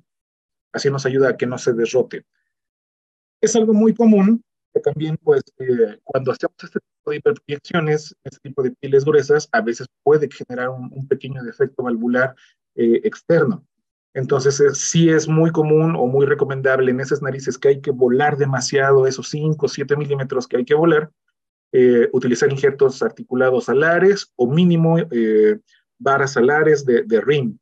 [0.72, 2.24] Así nos ayuda a que no se derrote.
[3.40, 4.42] Es algo muy común
[4.72, 6.78] que también, pues, eh, cuando hacemos este
[7.10, 12.34] de hiperproyecciones, este tipo de pieles gruesas, a veces puede generar un, pequeño defecto valvular
[12.74, 13.66] eh, externo.
[14.14, 17.90] Entonces, eh, sí es muy común o muy recomendable en esas narices que hay que
[17.90, 21.10] volar demasiado, esos 5 o 7 milímetros que hay que volar,
[22.12, 24.98] utilizar injertos articulados alares o mínimo
[25.98, 27.56] varas alares de, de ring.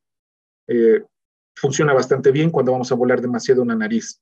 [1.54, 4.20] funciona bastante bien cuando vamos a volar demasiado una nariz.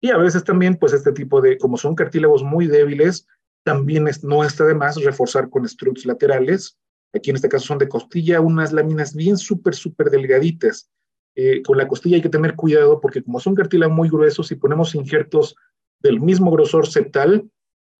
[0.00, 3.26] Y a veces también, pues este tipo de, como son cartílagos muy débiles,
[3.62, 6.78] también no está de más reforzar con struts laterales.
[7.12, 10.90] Aquí en este caso son de costilla, unas láminas bien súper, súper delgaditas.
[11.34, 14.56] Eh, con la costilla hay que tener cuidado porque como son cartílagos muy gruesos, si
[14.56, 15.54] ponemos injertos
[16.00, 17.50] del mismo grosor septal,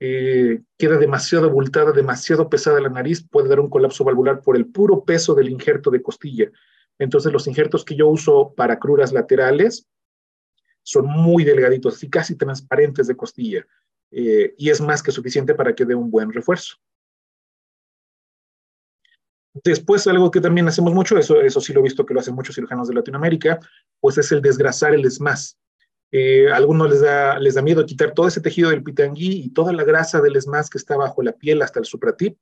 [0.00, 4.66] eh, queda demasiado abultada, demasiado pesada la nariz, puede dar un colapso valvular por el
[4.66, 6.50] puro peso del injerto de costilla.
[6.98, 9.86] Entonces los injertos que yo uso para cruras laterales
[10.82, 13.66] son muy delgaditos, así casi transparentes de costilla,
[14.10, 16.76] eh, y es más que suficiente para que dé un buen refuerzo.
[19.52, 22.34] Después, algo que también hacemos mucho, eso, eso sí lo he visto que lo hacen
[22.34, 23.58] muchos cirujanos de Latinoamérica,
[23.98, 25.58] pues es el desgrasar el esmaz.
[26.12, 29.50] Eh, a algunos les da, les da miedo quitar todo ese tejido del pitangui y
[29.50, 32.38] toda la grasa del esmaz que está bajo la piel hasta el supratip,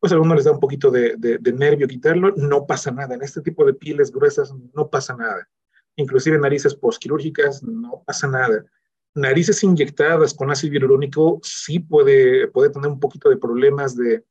[0.00, 3.14] pues a algunos les da un poquito de, de nervio quitarlo, no pasa nada.
[3.14, 5.48] En este tipo de pieles gruesas no pasa nada
[5.96, 8.64] inclusive narices postquirúrgicas, no pasa nada.
[9.14, 14.24] Narices inyectadas con ácido hialurónico sí puede, puede tener un poquito de problemas de,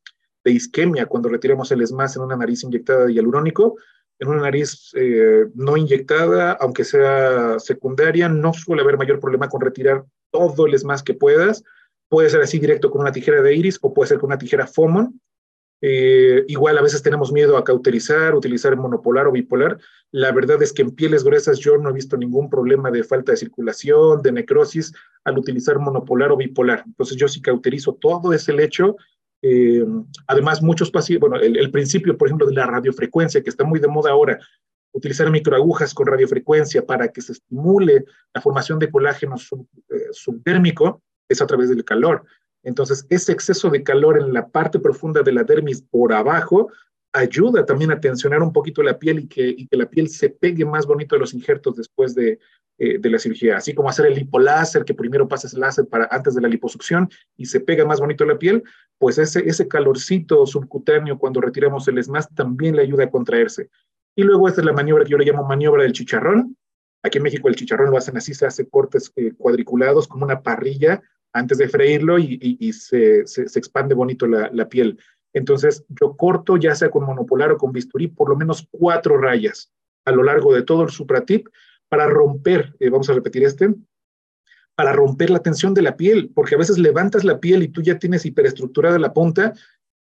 [0.43, 3.75] isquemia cuando retiramos el ESMAS en una nariz inyectada de hialurónico.
[4.17, 9.61] En una nariz eh, no inyectada, aunque sea secundaria, no suele haber mayor problema con
[9.61, 11.63] retirar todo el ESMAS que puedas.
[12.09, 14.65] Puede ser así directo con una tijera de iris o puede ser con una tijera
[14.65, 15.21] FOMON,
[15.81, 19.79] eh, igual a veces tenemos miedo a cauterizar, utilizar monopolar o bipolar.
[20.11, 23.31] La verdad es que en pieles gruesas yo no he visto ningún problema de falta
[23.31, 26.83] de circulación, de necrosis al utilizar monopolar o bipolar.
[26.85, 28.95] Entonces yo sí cauterizo todo ese lecho.
[29.41, 29.83] Eh,
[30.27, 33.87] además, muchos pacientes, bueno, el, principio, por ejemplo, de la radiofrecuencia, que está muy de
[33.87, 34.39] moda ahora,
[34.93, 41.41] utilizar microagujas con radiofrecuencia para que se estimule la formación de colágeno eh, subdérmico, es
[41.41, 42.23] a través del calor.
[42.63, 46.69] Entonces, ese exceso de calor en la parte profunda de la dermis por abajo
[47.13, 50.85] ayuda también a tensionar un poquito la piel y que, la piel se pegue más
[50.85, 52.39] bonito a los injertos después de,
[52.77, 53.57] eh, la cirugía.
[53.57, 57.09] Así como hacer el lipoláser, que primero pasas el láser para, antes de la liposucción
[57.35, 58.63] y se pega más bonito la piel,
[58.97, 63.69] pues ese, ese calorcito subcutáneo cuando retiramos el ESMAS también le ayuda a contraerse.
[64.15, 66.57] Y luego esta es la maniobra que yo le llamo maniobra del chicharrón.
[67.03, 70.41] Aquí en México el chicharrón lo hacen así, se hace cortes eh, cuadriculados como una
[70.41, 71.01] parrilla
[71.33, 74.99] antes de freírlo y, se, se, expande bonito la, piel.
[75.33, 79.71] Entonces yo corto ya sea con monopolar o con bisturí por lo menos cuatro rayas
[80.05, 81.47] a lo largo de todo el supratip
[81.87, 83.73] para romper, eh, vamos a repetir este,
[84.75, 87.81] para romper la tensión de la piel, porque a veces levantas la piel y tú
[87.81, 89.53] ya tienes hiperestructurada la punta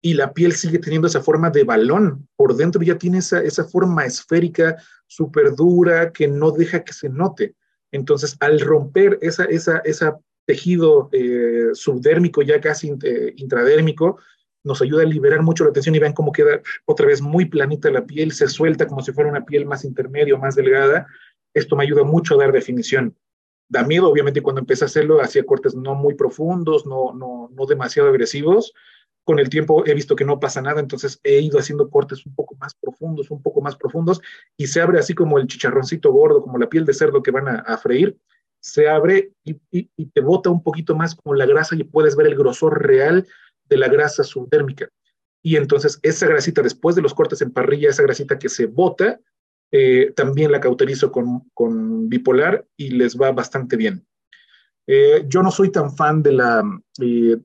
[0.03, 2.29] y la piel sigue teniendo esa forma de balón.
[2.37, 7.09] Por dentro ya tiene esa, esa forma esférica, súper dura, que no deja que se
[7.09, 7.55] note.
[7.91, 14.19] Entonces, al romper esa, esa, esa tejido eh, subdérmico, ya casi eh, intradérmico,
[14.65, 17.91] nos ayuda a liberar mucho la tensión y ven cómo queda otra vez muy planita
[17.91, 21.07] la piel, se suelta como si fuera una piel más intermedia más delgada.
[21.55, 23.17] Esto me ayuda mucho a dar definición.
[23.69, 27.67] Da miedo, obviamente, cuando empecé a hacerlo, hacía cortes no muy profundos, no, no, no
[27.67, 28.73] demasiado agresivos,
[29.27, 32.35] con el tiempo he visto que no pasa nada, entonces he ido haciendo cortes un
[32.37, 34.21] poco más profundos, un poco más profundos,
[34.57, 37.49] y se abre así como el chicharroncito gordo, como la piel de cerdo que van
[37.49, 38.17] a, freír,
[38.67, 39.55] se abre y,
[40.07, 43.25] te bota un poquito más como la grasa y puedes ver el grosor real
[43.69, 44.89] de la grasa subdérmica.
[45.41, 49.21] Y entonces esa grasita, después de los cortes en parrilla, esa grasita que se bota,
[49.71, 54.05] eh, también la cauterizo con, con, bipolar y les va bastante bien.
[54.89, 56.65] Eh, yo no soy tan fan de la,
[57.01, 57.37] eh,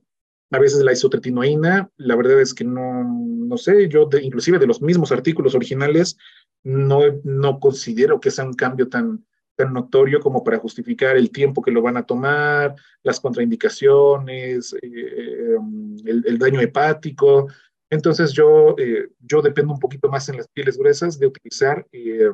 [0.50, 4.82] a veces la isotretinoína, la verdad es que no, no sé, yo inclusive de los
[4.82, 6.16] mismos artículos originales
[6.64, 9.24] no, no considero que sea un cambio tan,
[9.56, 15.56] tan notorio como para justificar el tiempo que lo van a tomar, las contraindicaciones, eh,
[16.04, 17.48] el, el, daño hepático.
[17.90, 22.30] Entonces yo, eh, yo dependo un poquito más en las pieles gruesas de utilizar eh,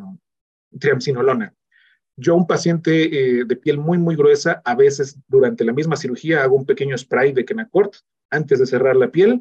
[0.78, 1.54] triamcinolona.
[2.20, 6.42] Yo, un paciente eh, de piel muy, muy gruesa, a veces durante la misma cirugía
[6.42, 7.94] hago un pequeño spray de Kenacort
[8.28, 9.40] antes de cerrar la piel.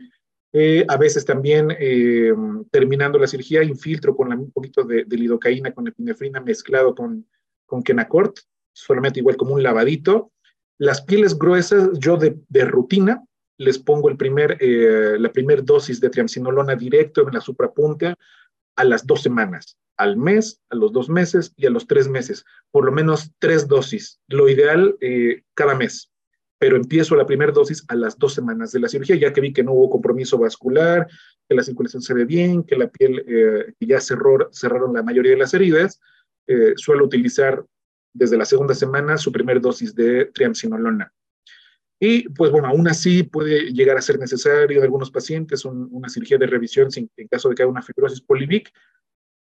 [0.53, 2.31] Eh, a veces también, eh,
[2.69, 7.25] terminando la cirugía, infiltro con un poquito de, lidocaína con epinefrina mezclado con,
[7.67, 8.39] con Kenacort,
[8.73, 10.31] solamente igual como un lavadito.
[10.79, 13.23] Las pieles gruesas, yo de, de rutina,
[13.59, 18.15] les pongo primer, la primera dosis de triamcinolona directo en la suprapunta
[18.75, 22.45] a las dos semanas al mes, a los dos meses y a los tres meses,
[22.71, 26.11] por lo menos tres dosis, lo ideal eh, cada mes,
[26.59, 29.53] pero empiezo la primera dosis a las dos semanas de la cirugía, ya que vi
[29.53, 31.07] que no hubo compromiso vascular,
[31.49, 35.37] que la circulación se ve bien, que la piel eh, ya cerraron la mayoría de
[35.37, 35.99] las heridas,
[36.47, 37.63] eh, suelo utilizar
[38.13, 41.11] desde la segunda semana su primera dosis de triamcinolona.
[41.99, 46.37] Y pues bueno, aún así puede llegar a ser necesario en algunos pacientes una cirugía
[46.37, 48.71] de revisión en caso de que haya una fibrosis polivic,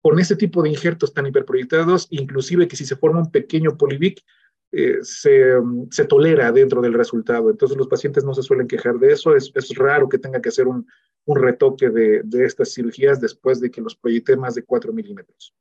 [0.00, 4.22] con ese tipo de injertos tan hiperproyectados, inclusive que si se forma un pequeño polivic,
[4.70, 7.50] eh, se, tolera dentro del resultado.
[7.50, 9.34] Entonces los pacientes no se suelen quejar de eso.
[9.34, 10.86] Es, raro que tenga que hacer un,
[11.26, 15.54] retoque de, estas cirugías después de que los proyecte más de 4 milímetros.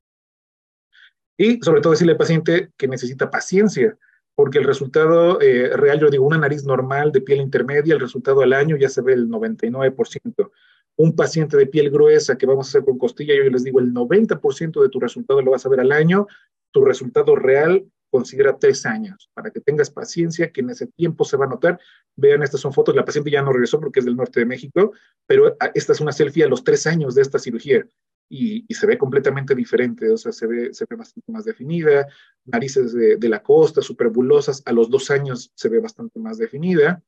[1.38, 3.98] Y sobre todo decirle al paciente que necesita paciencia,
[4.36, 8.42] porque el resultado eh, real, yo digo, una nariz normal de piel intermedia, el resultado
[8.42, 10.52] al año ya se ve el 99%
[10.98, 13.94] un paciente de piel gruesa que vamos a hacer con costilla, yo les digo, el
[13.94, 16.28] 90% de tu resultado lo vas a ver al año,
[16.72, 21.38] tu resultado real considera tres años, para que tengas paciencia, que en ese tiempo se
[21.38, 21.80] va a notar.
[22.16, 24.94] Vean, estas son fotos, la paciente ya no regresó porque es del norte de México,
[25.28, 27.86] pero esta es una selfie a los tres años de esta cirugía
[28.30, 32.08] y, se ve completamente diferente, o sea, se ve, se ve bastante más definida,
[32.46, 37.02] narices de, de la costa, superbulosas, a los dos años se ve bastante más definida.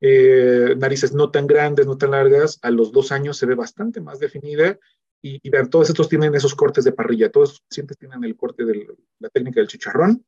[0.00, 4.00] Eh, narices no tan grandes, no tan largas, a los dos años se ve bastante
[4.00, 4.78] más definida
[5.22, 8.64] y, vean, todos estos tienen esos cortes de parrilla, todos los pacientes tienen el corte
[8.64, 8.86] de
[9.18, 10.24] la técnica del chicharrón,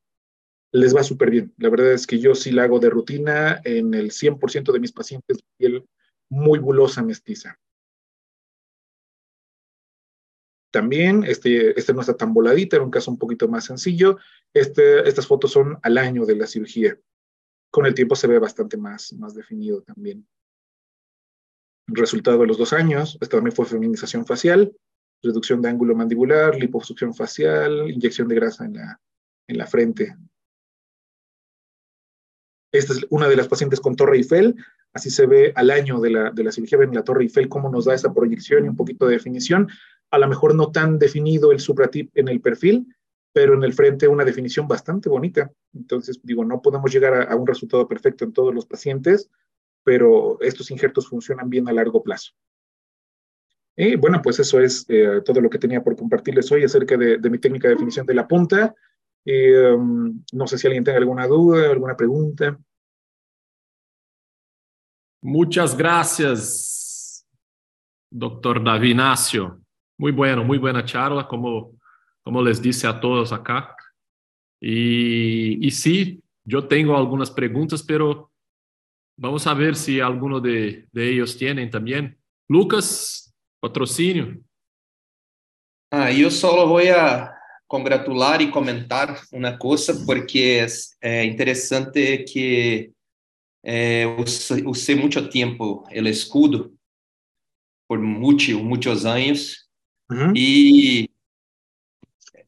[0.72, 1.54] les va súper bien.
[1.58, 4.92] La verdad es que yo sí la hago de rutina en el 100% de mis
[4.92, 5.84] pacientes, piel
[6.30, 7.58] muy bulosa mestiza.
[10.70, 14.18] También, este, este no está tan voladita, era un caso un poquito más sencillo.
[14.52, 16.98] Este, estas fotos son al año de la cirugía
[17.70, 20.26] con el tiempo se ve bastante más, más definido también.
[21.86, 24.76] Resultado de los dos años, esto también fue feminización facial,
[25.22, 29.00] reducción de ángulo mandibular, liposucción facial, inyección de grasa en la,
[29.46, 30.16] en la frente.
[32.72, 34.54] Esta es una de las pacientes con Torre Eiffel,
[34.92, 37.70] así se ve al año de la, de la cirugía, ven la Torre Eiffel, cómo
[37.70, 39.68] nos da esa proyección y un poquito de definición.
[40.10, 42.86] A lo mejor no tan definido el supratip en el perfil,
[43.32, 45.50] pero en el frente una definición bastante bonita.
[45.74, 49.30] Entonces, digo, no podemos llegar a, un resultado perfecto en todos los pacientes,
[49.84, 52.32] pero estos injertos funcionan bien a largo plazo.
[53.76, 57.18] Y bueno, pues eso es eh, todo lo que tenía por compartirles hoy acerca de,
[57.30, 58.74] mi técnica de definición de la punta.
[59.24, 62.58] Um, no sé si alguien tenga alguna duda, alguna pregunta.
[65.20, 67.26] Muchas gracias,
[68.10, 69.60] doctor David Ignacio.
[69.98, 71.72] Muy bueno, muy buena charla, como,
[72.22, 73.74] como les dije a todos acá.
[74.60, 78.30] Y, y sí, yo tengo algunas preguntas, pero
[79.16, 82.16] vamos a ver si alguno de, de ellos tienen también.
[82.48, 84.40] Lucas, patrocínio.
[85.90, 87.34] Ah, eu só vou a
[87.66, 90.66] congratular e comentar uma coisa, porque
[91.02, 92.92] é interessante que
[93.64, 94.04] eh,
[94.66, 96.74] usei muito tempo o escudo,
[97.88, 99.67] por muito, muitos anos,
[100.10, 100.32] Uhum.
[100.34, 101.10] E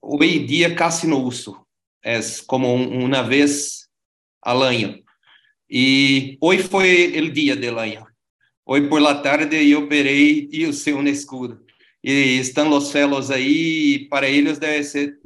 [0.01, 1.65] hoje dia quase não uso.
[2.03, 3.89] É como uma vez
[4.43, 5.03] al año.
[5.69, 8.07] E hoje foi o dia del año.
[8.65, 11.65] Hoje por la tarde eu operei e usei um escudo.
[12.03, 15.19] E estão os fellows aí, para eles deve ser.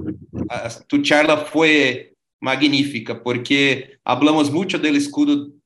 [0.50, 5.56] A, tu charla foi magnífica, porque hablamos muito do escudo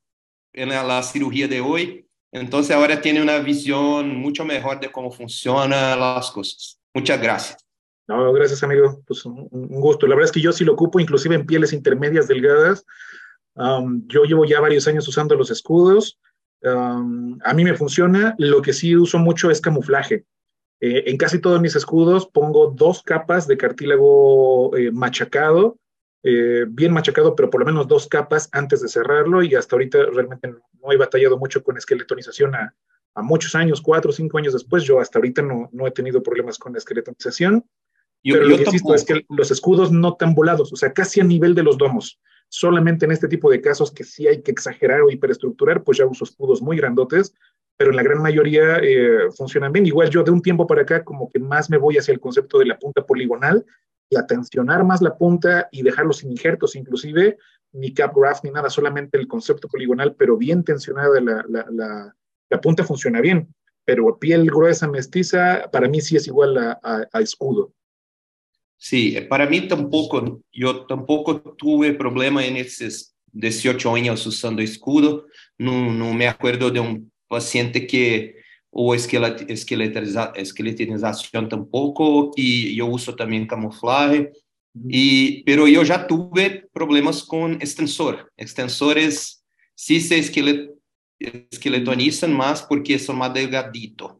[0.54, 6.30] na cirurgia de hoje Entonces ahora tiene una visión mucho mejor de cómo funcionan las
[6.30, 6.78] cosas.
[6.94, 7.64] Muchas gracias.
[8.06, 9.02] No, gracias, amigo.
[9.06, 10.06] Pues un, gusto.
[10.06, 12.84] La verdad es que yo sí lo ocupo, inclusive en pieles intermedias delgadas.
[13.54, 16.18] Um, yo llevo ya varios años usando los escudos.
[16.62, 18.34] Um, a mí me funciona.
[18.38, 20.24] Lo que sí uso mucho es camuflaje.
[20.80, 25.76] Eh, en casi todos mis escudos pongo dos capas de cartílago eh, machacado
[26.22, 30.06] eh, bien machacado, pero por lo menos dos capas antes de cerrarlo y hasta ahorita
[30.12, 32.74] realmente no, he batallado mucho con esqueletonización a,
[33.14, 36.22] a, muchos años, cuatro o cinco años después, yo hasta ahorita no, no he tenido
[36.22, 37.64] problemas con la esqueletonización.
[38.24, 41.24] pero lo que insisto es que los escudos no tan volados, o sea, casi a
[41.24, 42.18] nivel de los domos.
[42.50, 46.06] Solamente en este tipo de casos que sí hay que exagerar o hiperestructurar, pues ya
[46.06, 47.34] uso escudos muy grandotes,
[47.76, 49.86] pero en la gran mayoría eh, funcionan bien.
[49.86, 52.58] Igual yo de un tiempo para acá como que más me voy hacia el concepto
[52.58, 53.64] de la punta poligonal,
[54.10, 57.38] y atencionar más la punta y dejarlos sin injertos, inclusive
[57.72, 62.14] ni cap graft ni nada, solamente el concepto poligonal, pero bien tensionada la, la,
[62.48, 67.20] la, punta funciona bien, pero piel gruesa mestiza para mí sí es igual a, a,
[67.20, 67.72] escudo.
[68.76, 75.26] Sí, para mí tampoco, yo tampoco tuve problema en esos 18 años usando escudo,
[75.58, 78.37] no, no me acuerdo de un paciente que
[78.72, 84.28] ou esqueletização, esqueletização tampouco, e eu uso também camuflagem,
[84.90, 88.28] e pero eu já tive problemas com extensor.
[88.38, 89.38] Extensores
[89.74, 90.70] sí se esquelet,
[91.50, 94.12] esqueletonizam, mas porque são mais delgaditos.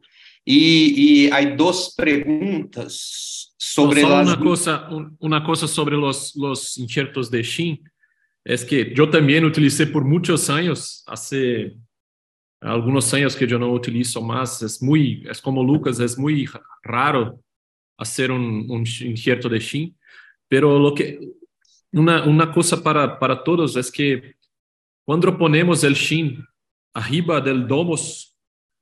[0.45, 4.01] E, e há duas perguntas sobre...
[4.01, 7.79] Só uma, coisa, uma coisa sobre os, os injertos de Shin,
[8.45, 11.15] é que eu também utilizei por muitos anos, há
[12.61, 14.61] algunos años que yo no utilizo más.
[14.61, 16.47] Es muy, es como Lucas, es muy
[16.83, 17.39] raro
[17.97, 19.97] hacer un, un injerto de Shin,
[20.47, 21.19] pero lo que,
[21.91, 24.35] una, una cosa para, para todos es que
[25.05, 26.45] cuando ponemos el Shin
[26.93, 28.35] arriba del domos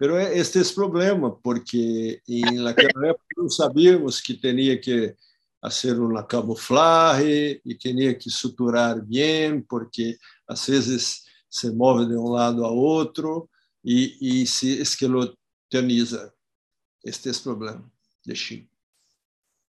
[0.00, 2.20] Mas este é o problema, porque
[2.62, 5.16] naquela época não sabíamos que tinha que
[5.60, 12.28] fazer uma camuflagem e tinha que suturar bem, porque às vezes se move de um
[12.28, 13.48] lado a outro
[13.84, 16.32] e, e se esquelotoniza.
[17.04, 17.90] Este é o problema
[18.26, 18.68] de Shin.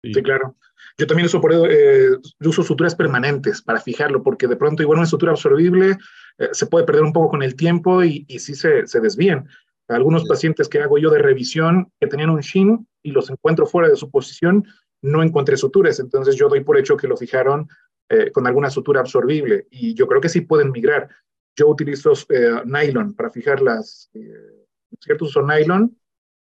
[0.04, 0.56] Sí, claro.
[0.98, 5.08] Yo también uso, por, eh, uso suturas permanentes para fijarlo, porque de pronto igual una
[5.08, 5.98] sutura absorbible
[6.38, 9.48] eh, se puede perder un poco con el tiempo y, y sí se, se desvían.
[9.88, 10.28] Algunos sí.
[10.28, 13.96] pacientes que hago yo de revisión que tenían un shin y los encuentro fuera de
[13.96, 14.66] su posición,
[15.02, 16.00] no encontré suturas.
[16.00, 17.68] Entonces yo doy por hecho que lo fijaron
[18.10, 21.10] eh, con alguna sutura absorbible y yo creo que sí pueden migrar.
[21.56, 24.66] Yo utilizo eh, nylon para fijar las, eh,
[25.00, 25.98] cierto uso nylon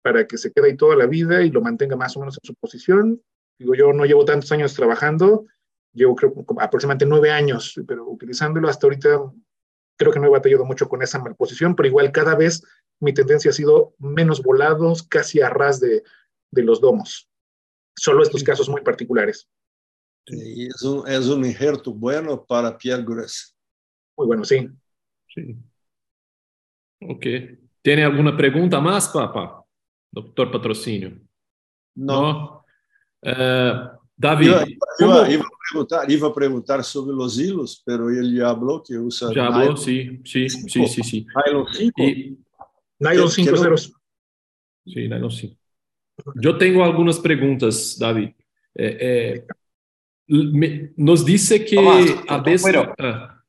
[0.02, 2.46] para que se quede ahí toda la vida y lo mantenga más o menos en
[2.46, 3.22] su posición.
[3.58, 5.46] Digo, yo no llevo tantos años trabajando,
[5.92, 9.20] llevo creo aproximadamente nueve años, pero utilizándolo hasta ahorita
[9.96, 12.64] creo que no he batallado mucho con esa malposición, pero igual cada vez
[12.98, 16.02] mi tendencia ha sido menos volados, casi a ras de,
[16.50, 17.28] de los domos.
[17.96, 19.48] Solo estos casos muy particulares.
[20.26, 23.52] Sí, es, un, es un injerto bueno para piel gruesa.
[24.16, 24.68] Muy bueno, sí.
[25.28, 25.56] Sí.
[27.00, 27.26] Ok.
[27.82, 29.64] ¿Tiene alguna pregunta más, papá?
[30.10, 31.18] Doctor Patrocinio.
[31.94, 32.22] No.
[32.22, 32.64] ¿No?
[33.22, 33.72] Eh,
[34.16, 34.46] David.
[34.46, 34.64] Iba,
[35.00, 38.96] iba, iba, a preguntar, iba a preguntar sobre los hilos, pero él ya habló que
[38.96, 39.32] usa.
[39.34, 41.26] Ya habló, sí, sí, sí, sí, sí.
[41.46, 42.02] Nylon 5.
[42.02, 42.38] Y,
[42.98, 43.92] Nylon 5 ceros.
[44.84, 45.56] Sí, Nylon 5.
[46.40, 48.30] Yo tengo algunas preguntas, David.
[48.74, 49.44] Eh, eh,
[50.28, 52.62] me, nos dice que Tomás, a veces...
[52.64, 53.42] pero- Ah,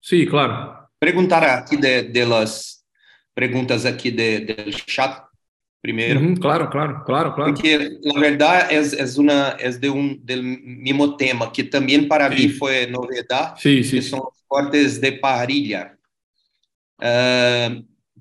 [0.00, 0.88] sí, claro.
[0.98, 2.84] Perguntar aqui de, de las
[3.34, 5.24] perguntas aqui de, del chat
[5.82, 6.20] primeiro.
[6.20, 7.52] Ujú, claro, claro, claro, claro.
[7.52, 12.30] Porque, na verdade, é, é, uma, é de um del mesmo tema, que também para
[12.30, 12.36] Sim.
[12.36, 14.02] mim foi novidade, Sí, que sí.
[14.02, 15.98] são os cortes de parrilha.
[17.02, 17.70] Ah,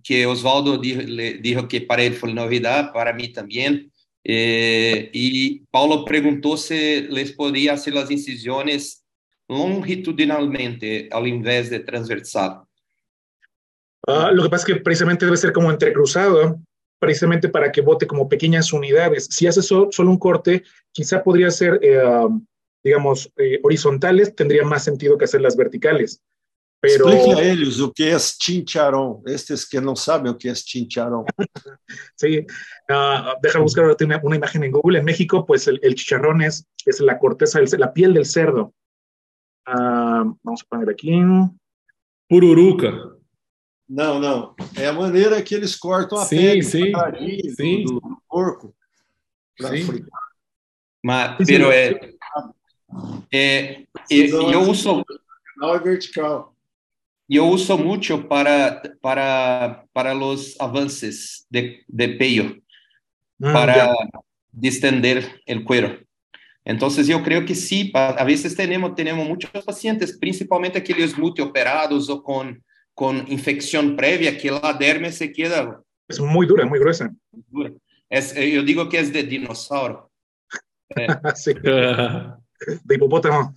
[0.04, 3.90] que Oswaldo dijo, le dijo que para ele foi novidade, para mim também.
[4.26, 9.02] Eh, e Paulo perguntou se les podia fazer as incisões
[9.50, 12.66] longitudinalmente ao invés de transversal.
[14.08, 16.60] Ah, lo que pasa es que precisamente debe ser como entrecruzado,
[17.00, 19.28] precisamente para que bote como pequeñas unidades.
[19.30, 22.46] Si haces so- solo un corte, quizá podría ser, eh, um,
[22.84, 26.22] digamos, eh, horizontales, tendría más sentido que hacerlas verticales.
[26.84, 29.24] Pero Explique a eles o que é chincharon.
[29.26, 31.24] Estes que não sabem o que é chincharon.
[32.18, 32.46] sí,
[32.92, 35.00] ah, deja buscar una, una imagen en Google.
[35.00, 38.74] En México, pues el, el chicharrón es, es la corteza, del, la piel del cerdo.
[39.66, 41.22] Ah, vamos a poner aquí.
[42.28, 42.92] Pururuca.
[43.88, 44.54] Não, não.
[44.76, 46.92] É a maneira que eles cortam a Sim, pele sim,
[47.56, 47.86] sim.
[47.86, 48.76] do, do porco.
[49.58, 49.86] Sim.
[49.86, 50.20] fritar.
[51.02, 52.12] Mas, pero é,
[53.32, 55.06] é, eu, eu uso
[55.56, 56.53] Não é vertical.
[57.30, 62.62] Eu uso muito para para para os avanços de, de peio
[63.40, 63.94] Mm, para ya.
[64.52, 65.98] distender el cuero.
[66.64, 72.22] Entonces yo creo que sí, a veces tenemos tenemos muchos pacientes, principalmente aquellos multioperados o
[72.24, 72.64] con
[72.94, 77.12] con infección previa que la derme se queda Es muy dura, muy gruesa.
[77.32, 77.72] dura.
[78.10, 80.12] Es, eh, yo digo que es de dinosaurio.
[81.36, 81.54] sí,
[82.86, 83.56] de hipopótamo.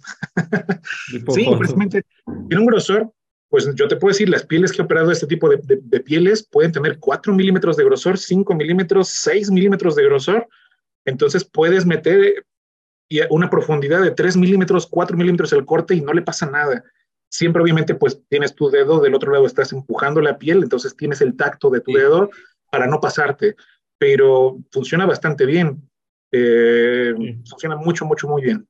[1.11, 1.59] Sí, Hipopótamo.
[1.59, 2.03] precisamente
[2.49, 3.13] tiene un grosor,
[3.49, 6.01] pues yo te puedo decir, las pieles que he operado este tipo de, de- de
[6.01, 10.49] pieles pueden tener 4 milímetros de grosor, 5 milímetros, 6 milímetros de grosor.
[11.05, 12.45] Entonces puedes meter
[13.09, 16.47] y a una profundidad de 3 milímetros, 4 milímetros el corte y no le pasa
[16.51, 16.83] nada.
[17.31, 21.21] Siempre obviamente pues tienes tu dedo, del otro lado estás empujando la piel, entonces tienes
[21.21, 21.99] el tacto de tu Sí.
[21.99, 22.31] dedo
[22.71, 23.55] para no pasarte,
[23.99, 25.89] pero funciona bastante bien.
[26.33, 27.39] Eh, Sí.
[27.49, 28.67] Funciona mucho, mucho, muy bien.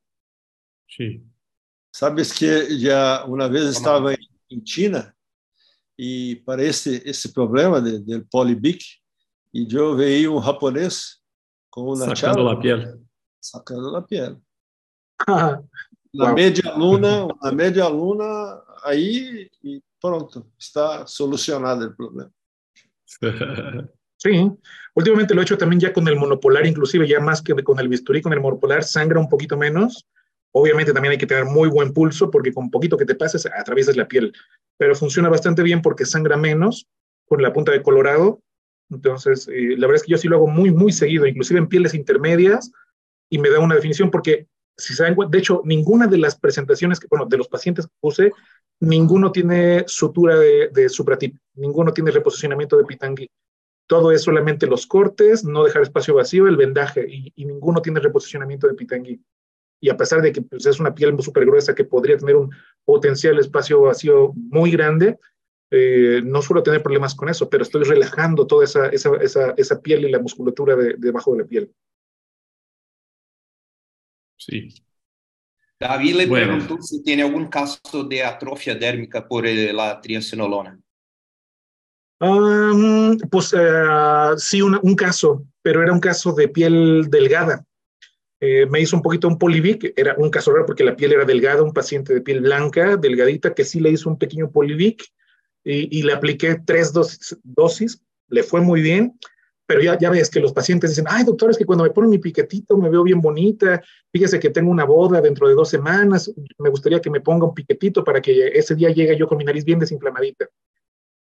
[0.87, 1.23] Sí.
[1.91, 4.17] Sabes que já uma vez estava em,
[4.49, 5.13] em China
[5.97, 8.83] e para esse esse problema de, del polibic
[9.53, 11.17] e eu veio um japonês
[11.69, 13.01] com uma Sacando la piel.
[13.41, 14.37] sacando a pele.
[16.13, 22.31] Na média aluna, na média aluna aí e pronto, está solucionado o problema.
[24.19, 24.51] Sí,
[24.95, 27.87] últimamente lo he hecho también ya con el monopolar, inclusive ya más que con el
[27.87, 30.07] bisturí, con el monopolar sangra un poquito menos.
[30.51, 33.95] Obviamente también hay que tener muy buen pulso porque con poquito que te pases atraviesas
[33.95, 34.33] la piel,
[34.77, 36.87] pero funciona bastante bien porque sangra menos
[37.25, 38.41] con la punta de colorado.
[38.89, 41.67] Entonces, eh, la verdad es que yo sí lo hago muy, muy seguido, inclusive en
[41.67, 42.71] pieles intermedias
[43.29, 47.07] y me da una definición porque, si cuenta, de hecho, ninguna de las presentaciones, que,
[47.09, 48.31] bueno, de los pacientes que puse,
[48.79, 53.29] ninguno tiene sutura de, de supratip, ninguno tiene reposicionamiento de pitangui
[53.87, 58.01] todo es solamente los cortes, no dejar espacio vacío, el vendaje, y, y ninguno tiene
[58.01, 59.21] reposicionamiento de pitangui.
[59.79, 62.49] Y a pesar de que pues, es una piel súper gruesa que podría tener un
[62.85, 65.17] potencial espacio vacío muy grande,
[65.69, 69.81] eh, no suelo tener problemas con eso, pero estoy relajando toda esa, esa, esa, esa
[69.81, 71.71] piel y la musculatura de, debajo de la piel.
[74.37, 74.69] Sí.
[75.79, 76.57] David le Bueno.
[76.57, 80.79] preguntó si tiene algún caso de atrofia dérmica por eh, la triacinolona.
[82.19, 87.63] Um, pues uh, sí, una, un caso, pero era un caso de piel delgada.
[88.39, 91.25] Eh, me hizo un poquito un polivic, era un caso raro porque la piel era
[91.25, 95.03] delgada, un paciente de piel blanca, delgadita, que sí le hizo un pequeño polivic
[95.63, 99.17] y, y le apliqué tres dosis, dosis, le fue muy bien,
[99.67, 102.09] pero ya, ya ves que los pacientes dicen, ay, doctor, es que cuando me ponen
[102.09, 103.83] mi piquetito me veo bien bonita,
[104.13, 107.53] fíjese que tengo una boda dentro de dos semanas, me gustaría que me ponga un
[107.53, 110.47] piquetito para que ese día llegue yo con mi nariz bien desinflamadita.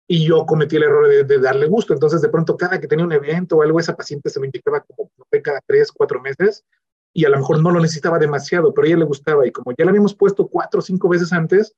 [0.10, 3.14] Y yo cometí el error de, darle gusto, entonces de pronto cada que tenía un
[3.14, 5.10] evento o algo, esa paciente se lo indicaba como
[5.42, 6.66] cada tres, cuatro meses,
[7.14, 9.72] y a lo mejor no lo necesitaba demasiado, pero a ella le gustaba, y como
[9.78, 11.76] ya la habíamos puesto cuatro o cinco veces antes,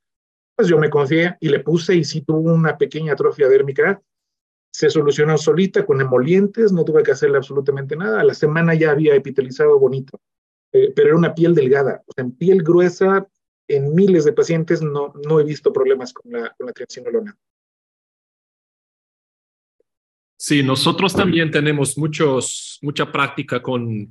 [0.56, 4.02] pues yo me confié y le puse y sí tuvo una pequeña atrofia dérmica,
[4.72, 8.20] se solucionó solita con emolientes, no tuve que hacerle absolutamente nada.
[8.22, 10.20] A la semana ya había epitelizado bonito,
[10.74, 12.04] eh, pero era una piel delgada.
[12.08, 13.26] O sea, en piel gruesa,
[13.70, 17.38] en miles de pacientes no, no he visto problemas con la, con la triancinolona.
[20.38, 24.08] Sí, nosotros también tenemos muchos, mucha práctica con,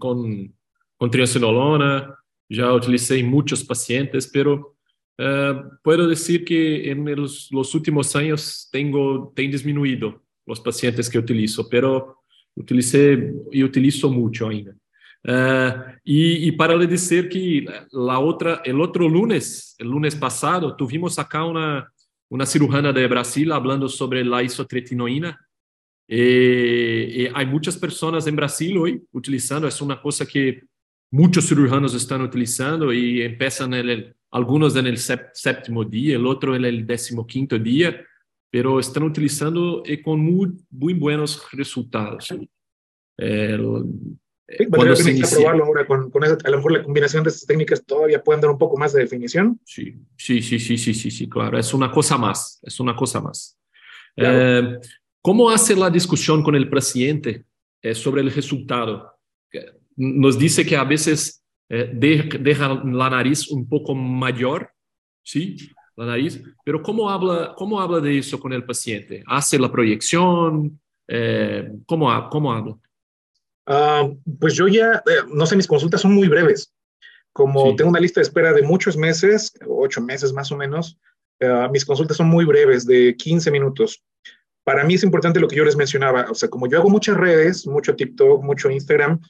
[0.97, 2.14] con triancinolona.
[2.49, 4.76] Ya utilicé en muchos pacientes, pero
[5.18, 11.18] uh, puedo decir que en los, los últimos años tengo, tengo disminuido los pacientes que
[11.18, 12.18] utilizo, pero
[12.55, 14.74] utilicé y utilizo mucho ainda.
[15.26, 20.76] Uh, y, y, para le decir que la otra, el otro lunes, el lunes pasado,
[20.76, 21.90] tuvimos acá una,
[22.28, 25.40] una cirujana de Brasil hablando sobre la isotretinoína.
[26.07, 30.64] Y, y hay muchas personas en Brasil hoy utilizando, es una cosa que
[31.14, 36.54] muchos cirujanos están utilizando y empiezan en el, algunos en el séptimo día, el otro
[36.56, 38.04] en el decimoquinto día
[38.54, 42.32] pero están utilizando y con muy, muy buenos resultados.
[43.18, 43.58] Eh,
[44.46, 45.38] sí, cuando se inicia...
[45.38, 48.40] probarlo ahora con, con esa, a lo mejor la combinación de estas técnicas todavía pueden
[48.40, 49.58] dar un poco más de definición.
[49.64, 53.20] Sí, sí, sí, sí, sí, sí, sí claro, es una cosa más, es una cosa
[53.20, 53.58] más.
[54.14, 54.76] Claro.
[54.76, 54.78] Eh,
[55.20, 57.46] ¿Cómo hace la discusión con el paciente
[57.82, 59.18] eh, sobre el resultado?
[59.97, 64.70] Nos dice que a veces eh, deja, deja la nariz un poco mayor,
[65.22, 65.57] ¿sí?
[65.97, 69.22] la nariz, pero ¿cómo habla, cómo habla de eso con el paciente?
[69.26, 70.80] ¿Hace la proyección?
[71.07, 72.76] Eh, ¿cómo, ¿Cómo habla?
[73.66, 76.72] Uh, pues yo ya, eh, no sé, mis consultas son muy breves.
[77.32, 77.76] Como sí.
[77.76, 80.99] tengo una lista de espera de muchos meses, ocho meses más o menos,
[81.40, 84.03] uh, mis consultas son muy breves, de 15 minutos.
[84.64, 87.16] Para mí es importante lo que yo les mencionaba, o sea, como yo hago muchas
[87.16, 89.20] redes, mucho TikTok, mucho Instagram,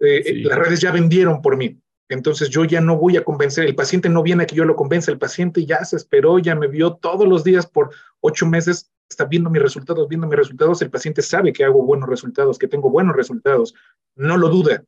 [0.00, 0.34] eh, sí.
[0.42, 1.80] las redes ya vendieron por mí.
[2.08, 4.76] Entonces yo ya no voy a convencer, el paciente no viene a que yo lo
[4.76, 7.90] convenza, el paciente ya se esperó, ya me vio todos los días por
[8.20, 12.08] ocho meses, está viendo mis resultados, viendo mis resultados, el paciente sabe que hago buenos
[12.08, 13.74] resultados, que tengo buenos resultados,
[14.14, 14.84] no lo duda,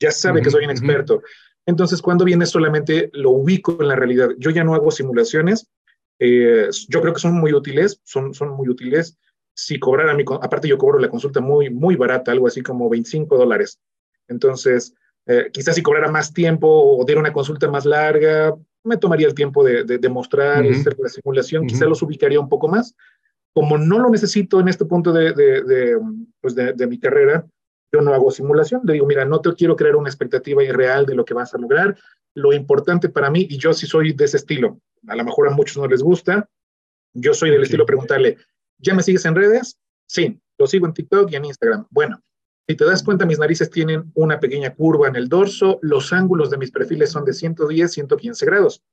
[0.00, 1.16] ya sabe uh -huh, que soy un experto.
[1.16, 1.24] Uh -huh.
[1.66, 5.68] Entonces cuando viene solamente lo ubico en la realidad, yo ya no hago simulaciones,
[6.18, 9.16] eh, yo creo que son muy útiles, son, son muy útiles.
[9.54, 13.36] Si cobrara mi, aparte yo cobro la consulta muy, muy barata, algo así como 25
[13.36, 13.78] dólares.
[14.30, 14.94] Entonces,
[15.26, 19.34] eh, quizás si cobrara más tiempo o diera una consulta más larga, me tomaría el
[19.34, 20.80] tiempo de, de, de mostrar, uh -huh.
[20.80, 21.68] hacer la simulación, uh -huh.
[21.68, 22.94] quizás los ubicaría un poco más.
[23.52, 25.98] Como no lo necesito en este punto de, de
[26.40, 27.44] pues de, mi carrera,
[27.92, 28.80] yo no hago simulación.
[28.84, 31.58] Le digo, mira, no te quiero crear una expectativa irreal de lo que vas a
[31.58, 31.98] lograr.
[32.34, 34.78] Lo importante para mí, y yo sí soy de ese estilo,
[35.08, 36.48] a lo mejor a muchos no les gusta,
[37.12, 37.64] yo soy del okay.
[37.66, 38.36] estilo preguntarle,
[38.78, 39.76] ¿ya me sigues en redes?
[40.06, 41.86] Sí, lo sigo en TikTok y en Instagram.
[41.90, 42.22] Bueno,
[42.70, 46.50] si te das cuenta, mis narices tienen una pequeña curva en el dorso, los ángulos
[46.50, 48.84] de mis perfiles son de 110, 115 grados.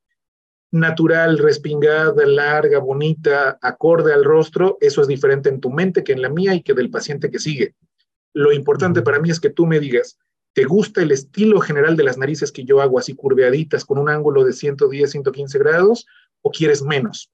[0.72, 6.24] Natural, respingada, larga, bonita, acorde al rostro, eso es diferente en tu mente que en
[6.24, 7.76] la mía y que del paciente que sigue.
[8.34, 10.18] Lo importante para mí es que tú me digas,
[10.54, 14.10] ¿te gusta el estilo general de las narices que yo hago así curveaditas con un
[14.10, 16.08] ángulo de 110, 115 grados
[16.42, 17.30] o quieres menos?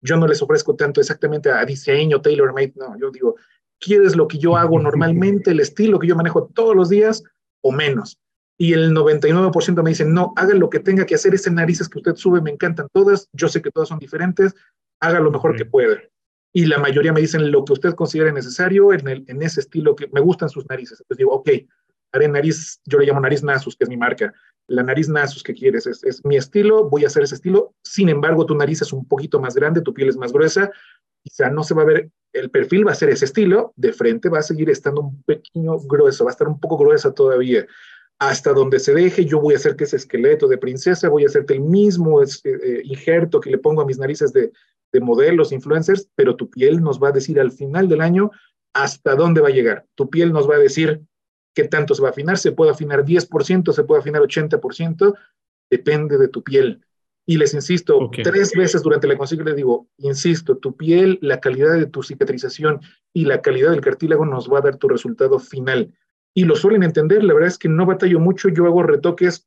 [0.00, 3.34] Yo no les ofrezco tanto exactamente a diseño, tailor made, no, yo digo,
[3.80, 7.22] ¿Quieres lo que yo hago normalmente, el estilo que yo manejo todos los días
[7.62, 8.18] o menos?
[8.60, 11.98] Y el 99% me dicen, no, haga lo que tenga que hacer, esas narices que
[11.98, 14.54] usted sube me encantan todas, yo sé que todas son diferentes,
[15.00, 16.00] haga lo mejor que pueda.
[16.52, 19.94] Y la mayoría me dicen lo que usted considere necesario en, el, en ese estilo
[19.94, 21.00] que me gustan sus narices.
[21.00, 21.50] Entonces digo, ok,
[22.12, 24.32] haré nariz, yo le llamo nariz Nasus, que es mi marca.
[24.66, 27.74] La nariz Nasus que quieres es, es mi estilo, voy a hacer ese estilo.
[27.82, 30.70] Sin embargo, tu nariz es un poquito más grande, tu piel es más gruesa,
[31.22, 34.28] quizá no se va a ver, el perfil va a ser ese estilo, de frente
[34.28, 37.66] va a seguir estando un pequeño grueso, va a estar un poco gruesa todavía.
[38.18, 41.26] Hasta donde se deje, yo voy a hacer que ese esqueleto de princesa, voy a
[41.26, 44.52] hacerte el mismo eh, eh, injerto que le pongo a mis narices de,
[44.92, 48.30] de modelos, influencers, pero tu piel nos va a decir al final del año
[48.74, 49.86] hasta dónde va a llegar.
[49.94, 51.02] Tu piel nos va a decir
[51.54, 55.14] qué tanto se va a afinar, se puede afinar 10%, se puede afinar 80%,
[55.70, 56.84] depende de tu piel.
[57.30, 58.24] Y les insisto, okay.
[58.24, 62.80] tres veces durante la consulta les digo, insisto, tu piel, la calidad de tu cicatrización
[63.12, 65.92] y la calidad del cartílago nos va a dar tu resultado final.
[66.32, 69.46] Y lo suelen entender, la verdad es que no batallo mucho, yo hago retoques,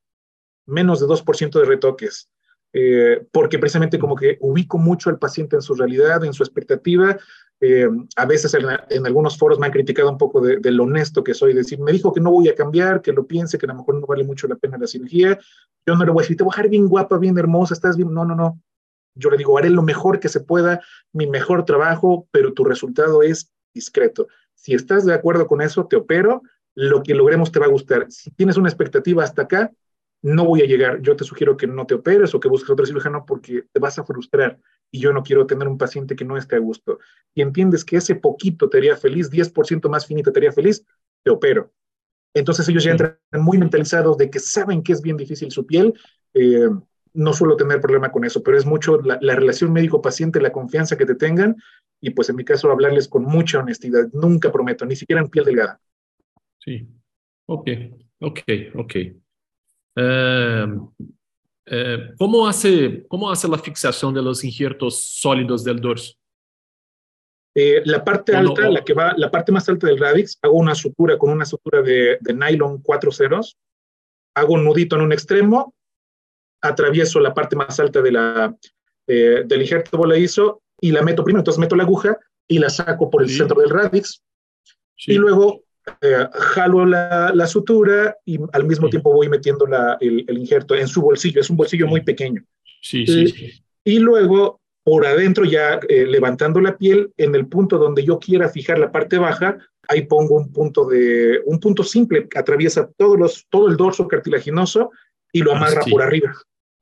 [0.68, 2.30] menos de 2% de retoques.
[2.74, 7.18] eh, porque precisamente como que ubico mucho al paciente en su realidad, en su expectativa.
[7.64, 11.36] Eh, a veces en, algunos foros me han criticado un poco de, lo honesto que
[11.36, 13.76] soy, decir, me dijo que no voy a cambiar, que lo piense, que a lo
[13.76, 15.38] mejor no vale mucho la pena la cirugía.
[15.86, 17.97] Yo no le voy a decir, te voy a dejar bien guapa, bien hermosa, estás
[17.97, 18.12] bien.
[18.12, 18.59] No, no, no.
[19.14, 20.82] Yo le digo, haré lo mejor que se pueda,
[21.14, 24.28] mi mejor trabajo, pero tu resultado es discreto.
[24.55, 26.41] Si estás de acuerdo con eso, te opero,
[26.74, 28.07] lo que logremos te va a gustar.
[28.09, 29.72] Si tienes una expectativa hasta acá,
[30.24, 31.01] no voy a llegar.
[31.01, 33.99] Yo te sugiero que no te operes o que busques otro cirujano porque te vas
[33.99, 34.57] a frustrar
[34.92, 37.00] y yo no quiero tener un paciente que no esté a gusto.
[37.34, 40.86] Y entiendes que ese poquito te haría feliz, 10% más finito te haría feliz,
[41.24, 41.72] te opero.
[42.34, 45.94] Entonces ellos ya entran muy mentalizados de que saben que es bien difícil su piel.
[46.34, 46.70] Eh,
[47.14, 50.98] no suelo tener problema con eso, pero es mucho la, la relación médico-paciente, la confianza
[50.98, 51.58] que te tengan
[52.02, 54.10] y pues en mi caso hablarles con mucha honestidad.
[54.14, 55.80] Nunca prometo, ni siquiera en piel delgada.
[56.60, 56.88] Sí,
[57.46, 57.70] ok,
[58.20, 58.39] ok,
[58.76, 58.96] ok.
[59.96, 60.66] Eh,
[61.66, 66.14] eh, ¿cómo, hace, ¿Cómo hace la fixación de los injertos sólidos del dorso?
[67.53, 70.74] Eh, la parte alta, la que va, la parte más alta del radix, hago una
[70.74, 73.57] sutura con una sutura de, de nylon cuatro ceros,
[74.36, 75.76] hago un nudito en un extremo,
[76.62, 78.55] atravieso la parte más alta de la,
[79.05, 83.22] del injerto voladizo y la meto primero, entonces meto la aguja y la saco por
[83.22, 84.24] el centro del radix
[85.07, 85.64] y luego
[86.02, 89.68] eh, jalo la, sutura y al mismo tiempo voy metiendo
[90.00, 91.42] el, injerto en su bolsillo.
[91.42, 92.44] Es un bolsillo muy pequeño.
[92.82, 93.52] Sí, sí,
[93.84, 98.50] Y luego por adentro ya eh, levantando la piel en el punto donde yo quiera
[98.50, 99.58] fijar la parte baja,
[99.88, 102.28] ahí pongo un punto de un punto simple.
[102.28, 104.92] Que atraviesa todos los, todo el dorso cartilaginoso
[105.32, 106.34] y lo amarra por arriba.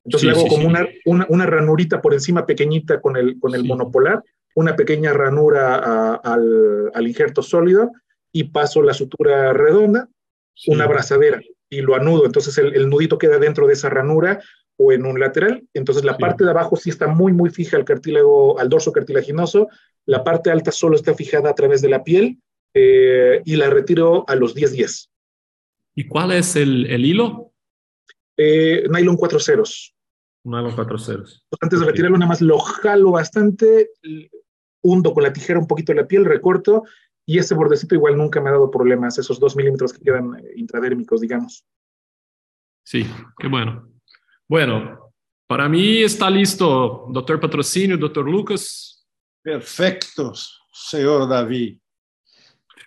[0.06, 4.24] Entonces le hago como una, una, ranurita por encima pequeñita con el, con el monopolar,
[4.56, 7.92] una pequeña ranura al, al injerto sólido
[8.32, 10.08] y paso la sutura redonda,
[10.68, 12.26] una abrazadera y lo anudo.
[12.26, 14.42] Entonces el, nudito queda dentro de esa ranura
[14.78, 15.64] o en un lateral.
[15.74, 19.68] Entonces la parte de abajo sí está muy, muy fija al cartílago, al dorso cartilaginoso.
[20.06, 22.40] La parte alta solo está fijada a través de la piel
[22.74, 25.10] eh, y la retiro a los 10-10.
[25.96, 27.52] ¿Y cuál es el, el hilo?
[28.38, 29.94] Eh, nylon 4 ceros.
[30.44, 31.46] Nylon 4 ceros.
[31.60, 33.90] Antes de retirarlo, nada más lo jalo bastante,
[34.82, 36.84] hundo con la tijera un poquito la piel, recorto
[37.30, 40.54] y ese bordecito igual nunca me ha dado problemas, esos dos milímetros que quedan eh,
[40.56, 41.64] intradérmicos, digamos.
[42.84, 43.06] Sí,
[43.38, 43.88] qué bueno.
[44.48, 45.14] Bueno,
[45.46, 49.06] para mí está listo, doctor Patrocinio, doctor Lucas.
[49.44, 51.78] Perfectos, señor David.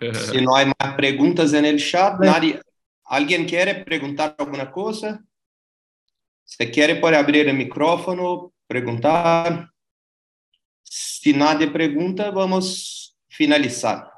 [0.11, 2.59] Si no hay más preguntas en el chat, nadie,
[3.05, 5.23] ¿alguien quiere preguntar alguna cosa?
[6.43, 9.69] Si quiere puede abrir el micrófono, preguntar.
[10.83, 14.12] Si nadie pregunta, vamos a finalizar.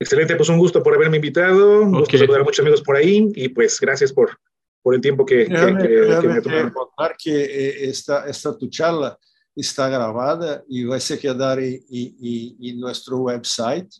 [0.00, 3.30] Excelente, pues un gusto por haberme invitado, un gusto saludar a muchos amigos por ahí
[3.34, 4.38] y pues gracias por,
[4.82, 6.72] por el tiempo que, que, me tomaron.
[7.18, 9.18] que eh, esta, esta tu charla
[9.56, 13.90] está grabada y va a quedar en, en, en nuestro website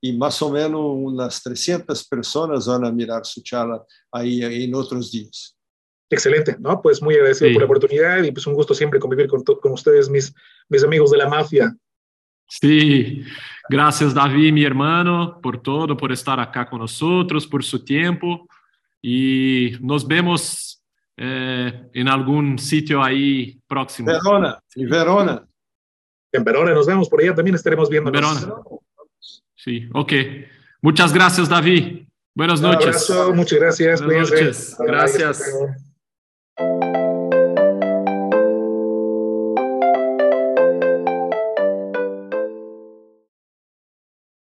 [0.00, 5.12] y más o menos unas 300 personas van a mirar su charla ahí en otros
[5.12, 5.56] días.
[6.08, 6.82] Excelente, ¿no?
[6.82, 10.08] Pues muy agradecido por la oportunidad y pues un gusto siempre convivir con, con ustedes,
[10.08, 10.34] mis,
[10.68, 11.74] mis amigos de la mafia.
[12.50, 13.22] Sí,
[13.68, 18.48] gracias David, mi hermano, por todo, por estar acá con nosotros, por su tiempo
[19.00, 20.82] y nos vemos
[21.16, 24.10] eh, en algún sitio ahí próximo.
[24.10, 25.46] Verona, en Verona.
[26.32, 28.10] En Verona, nos vemos por allá, también estaremos viendo.
[28.10, 28.40] Verona.
[29.54, 30.12] Sí, ok.
[30.82, 32.06] Muchas gracias, David.
[32.34, 33.08] Buenas noches.
[33.08, 34.02] Un abrazo, muchas gracias.
[34.02, 34.76] Buenas noches.
[34.78, 35.42] Gracias.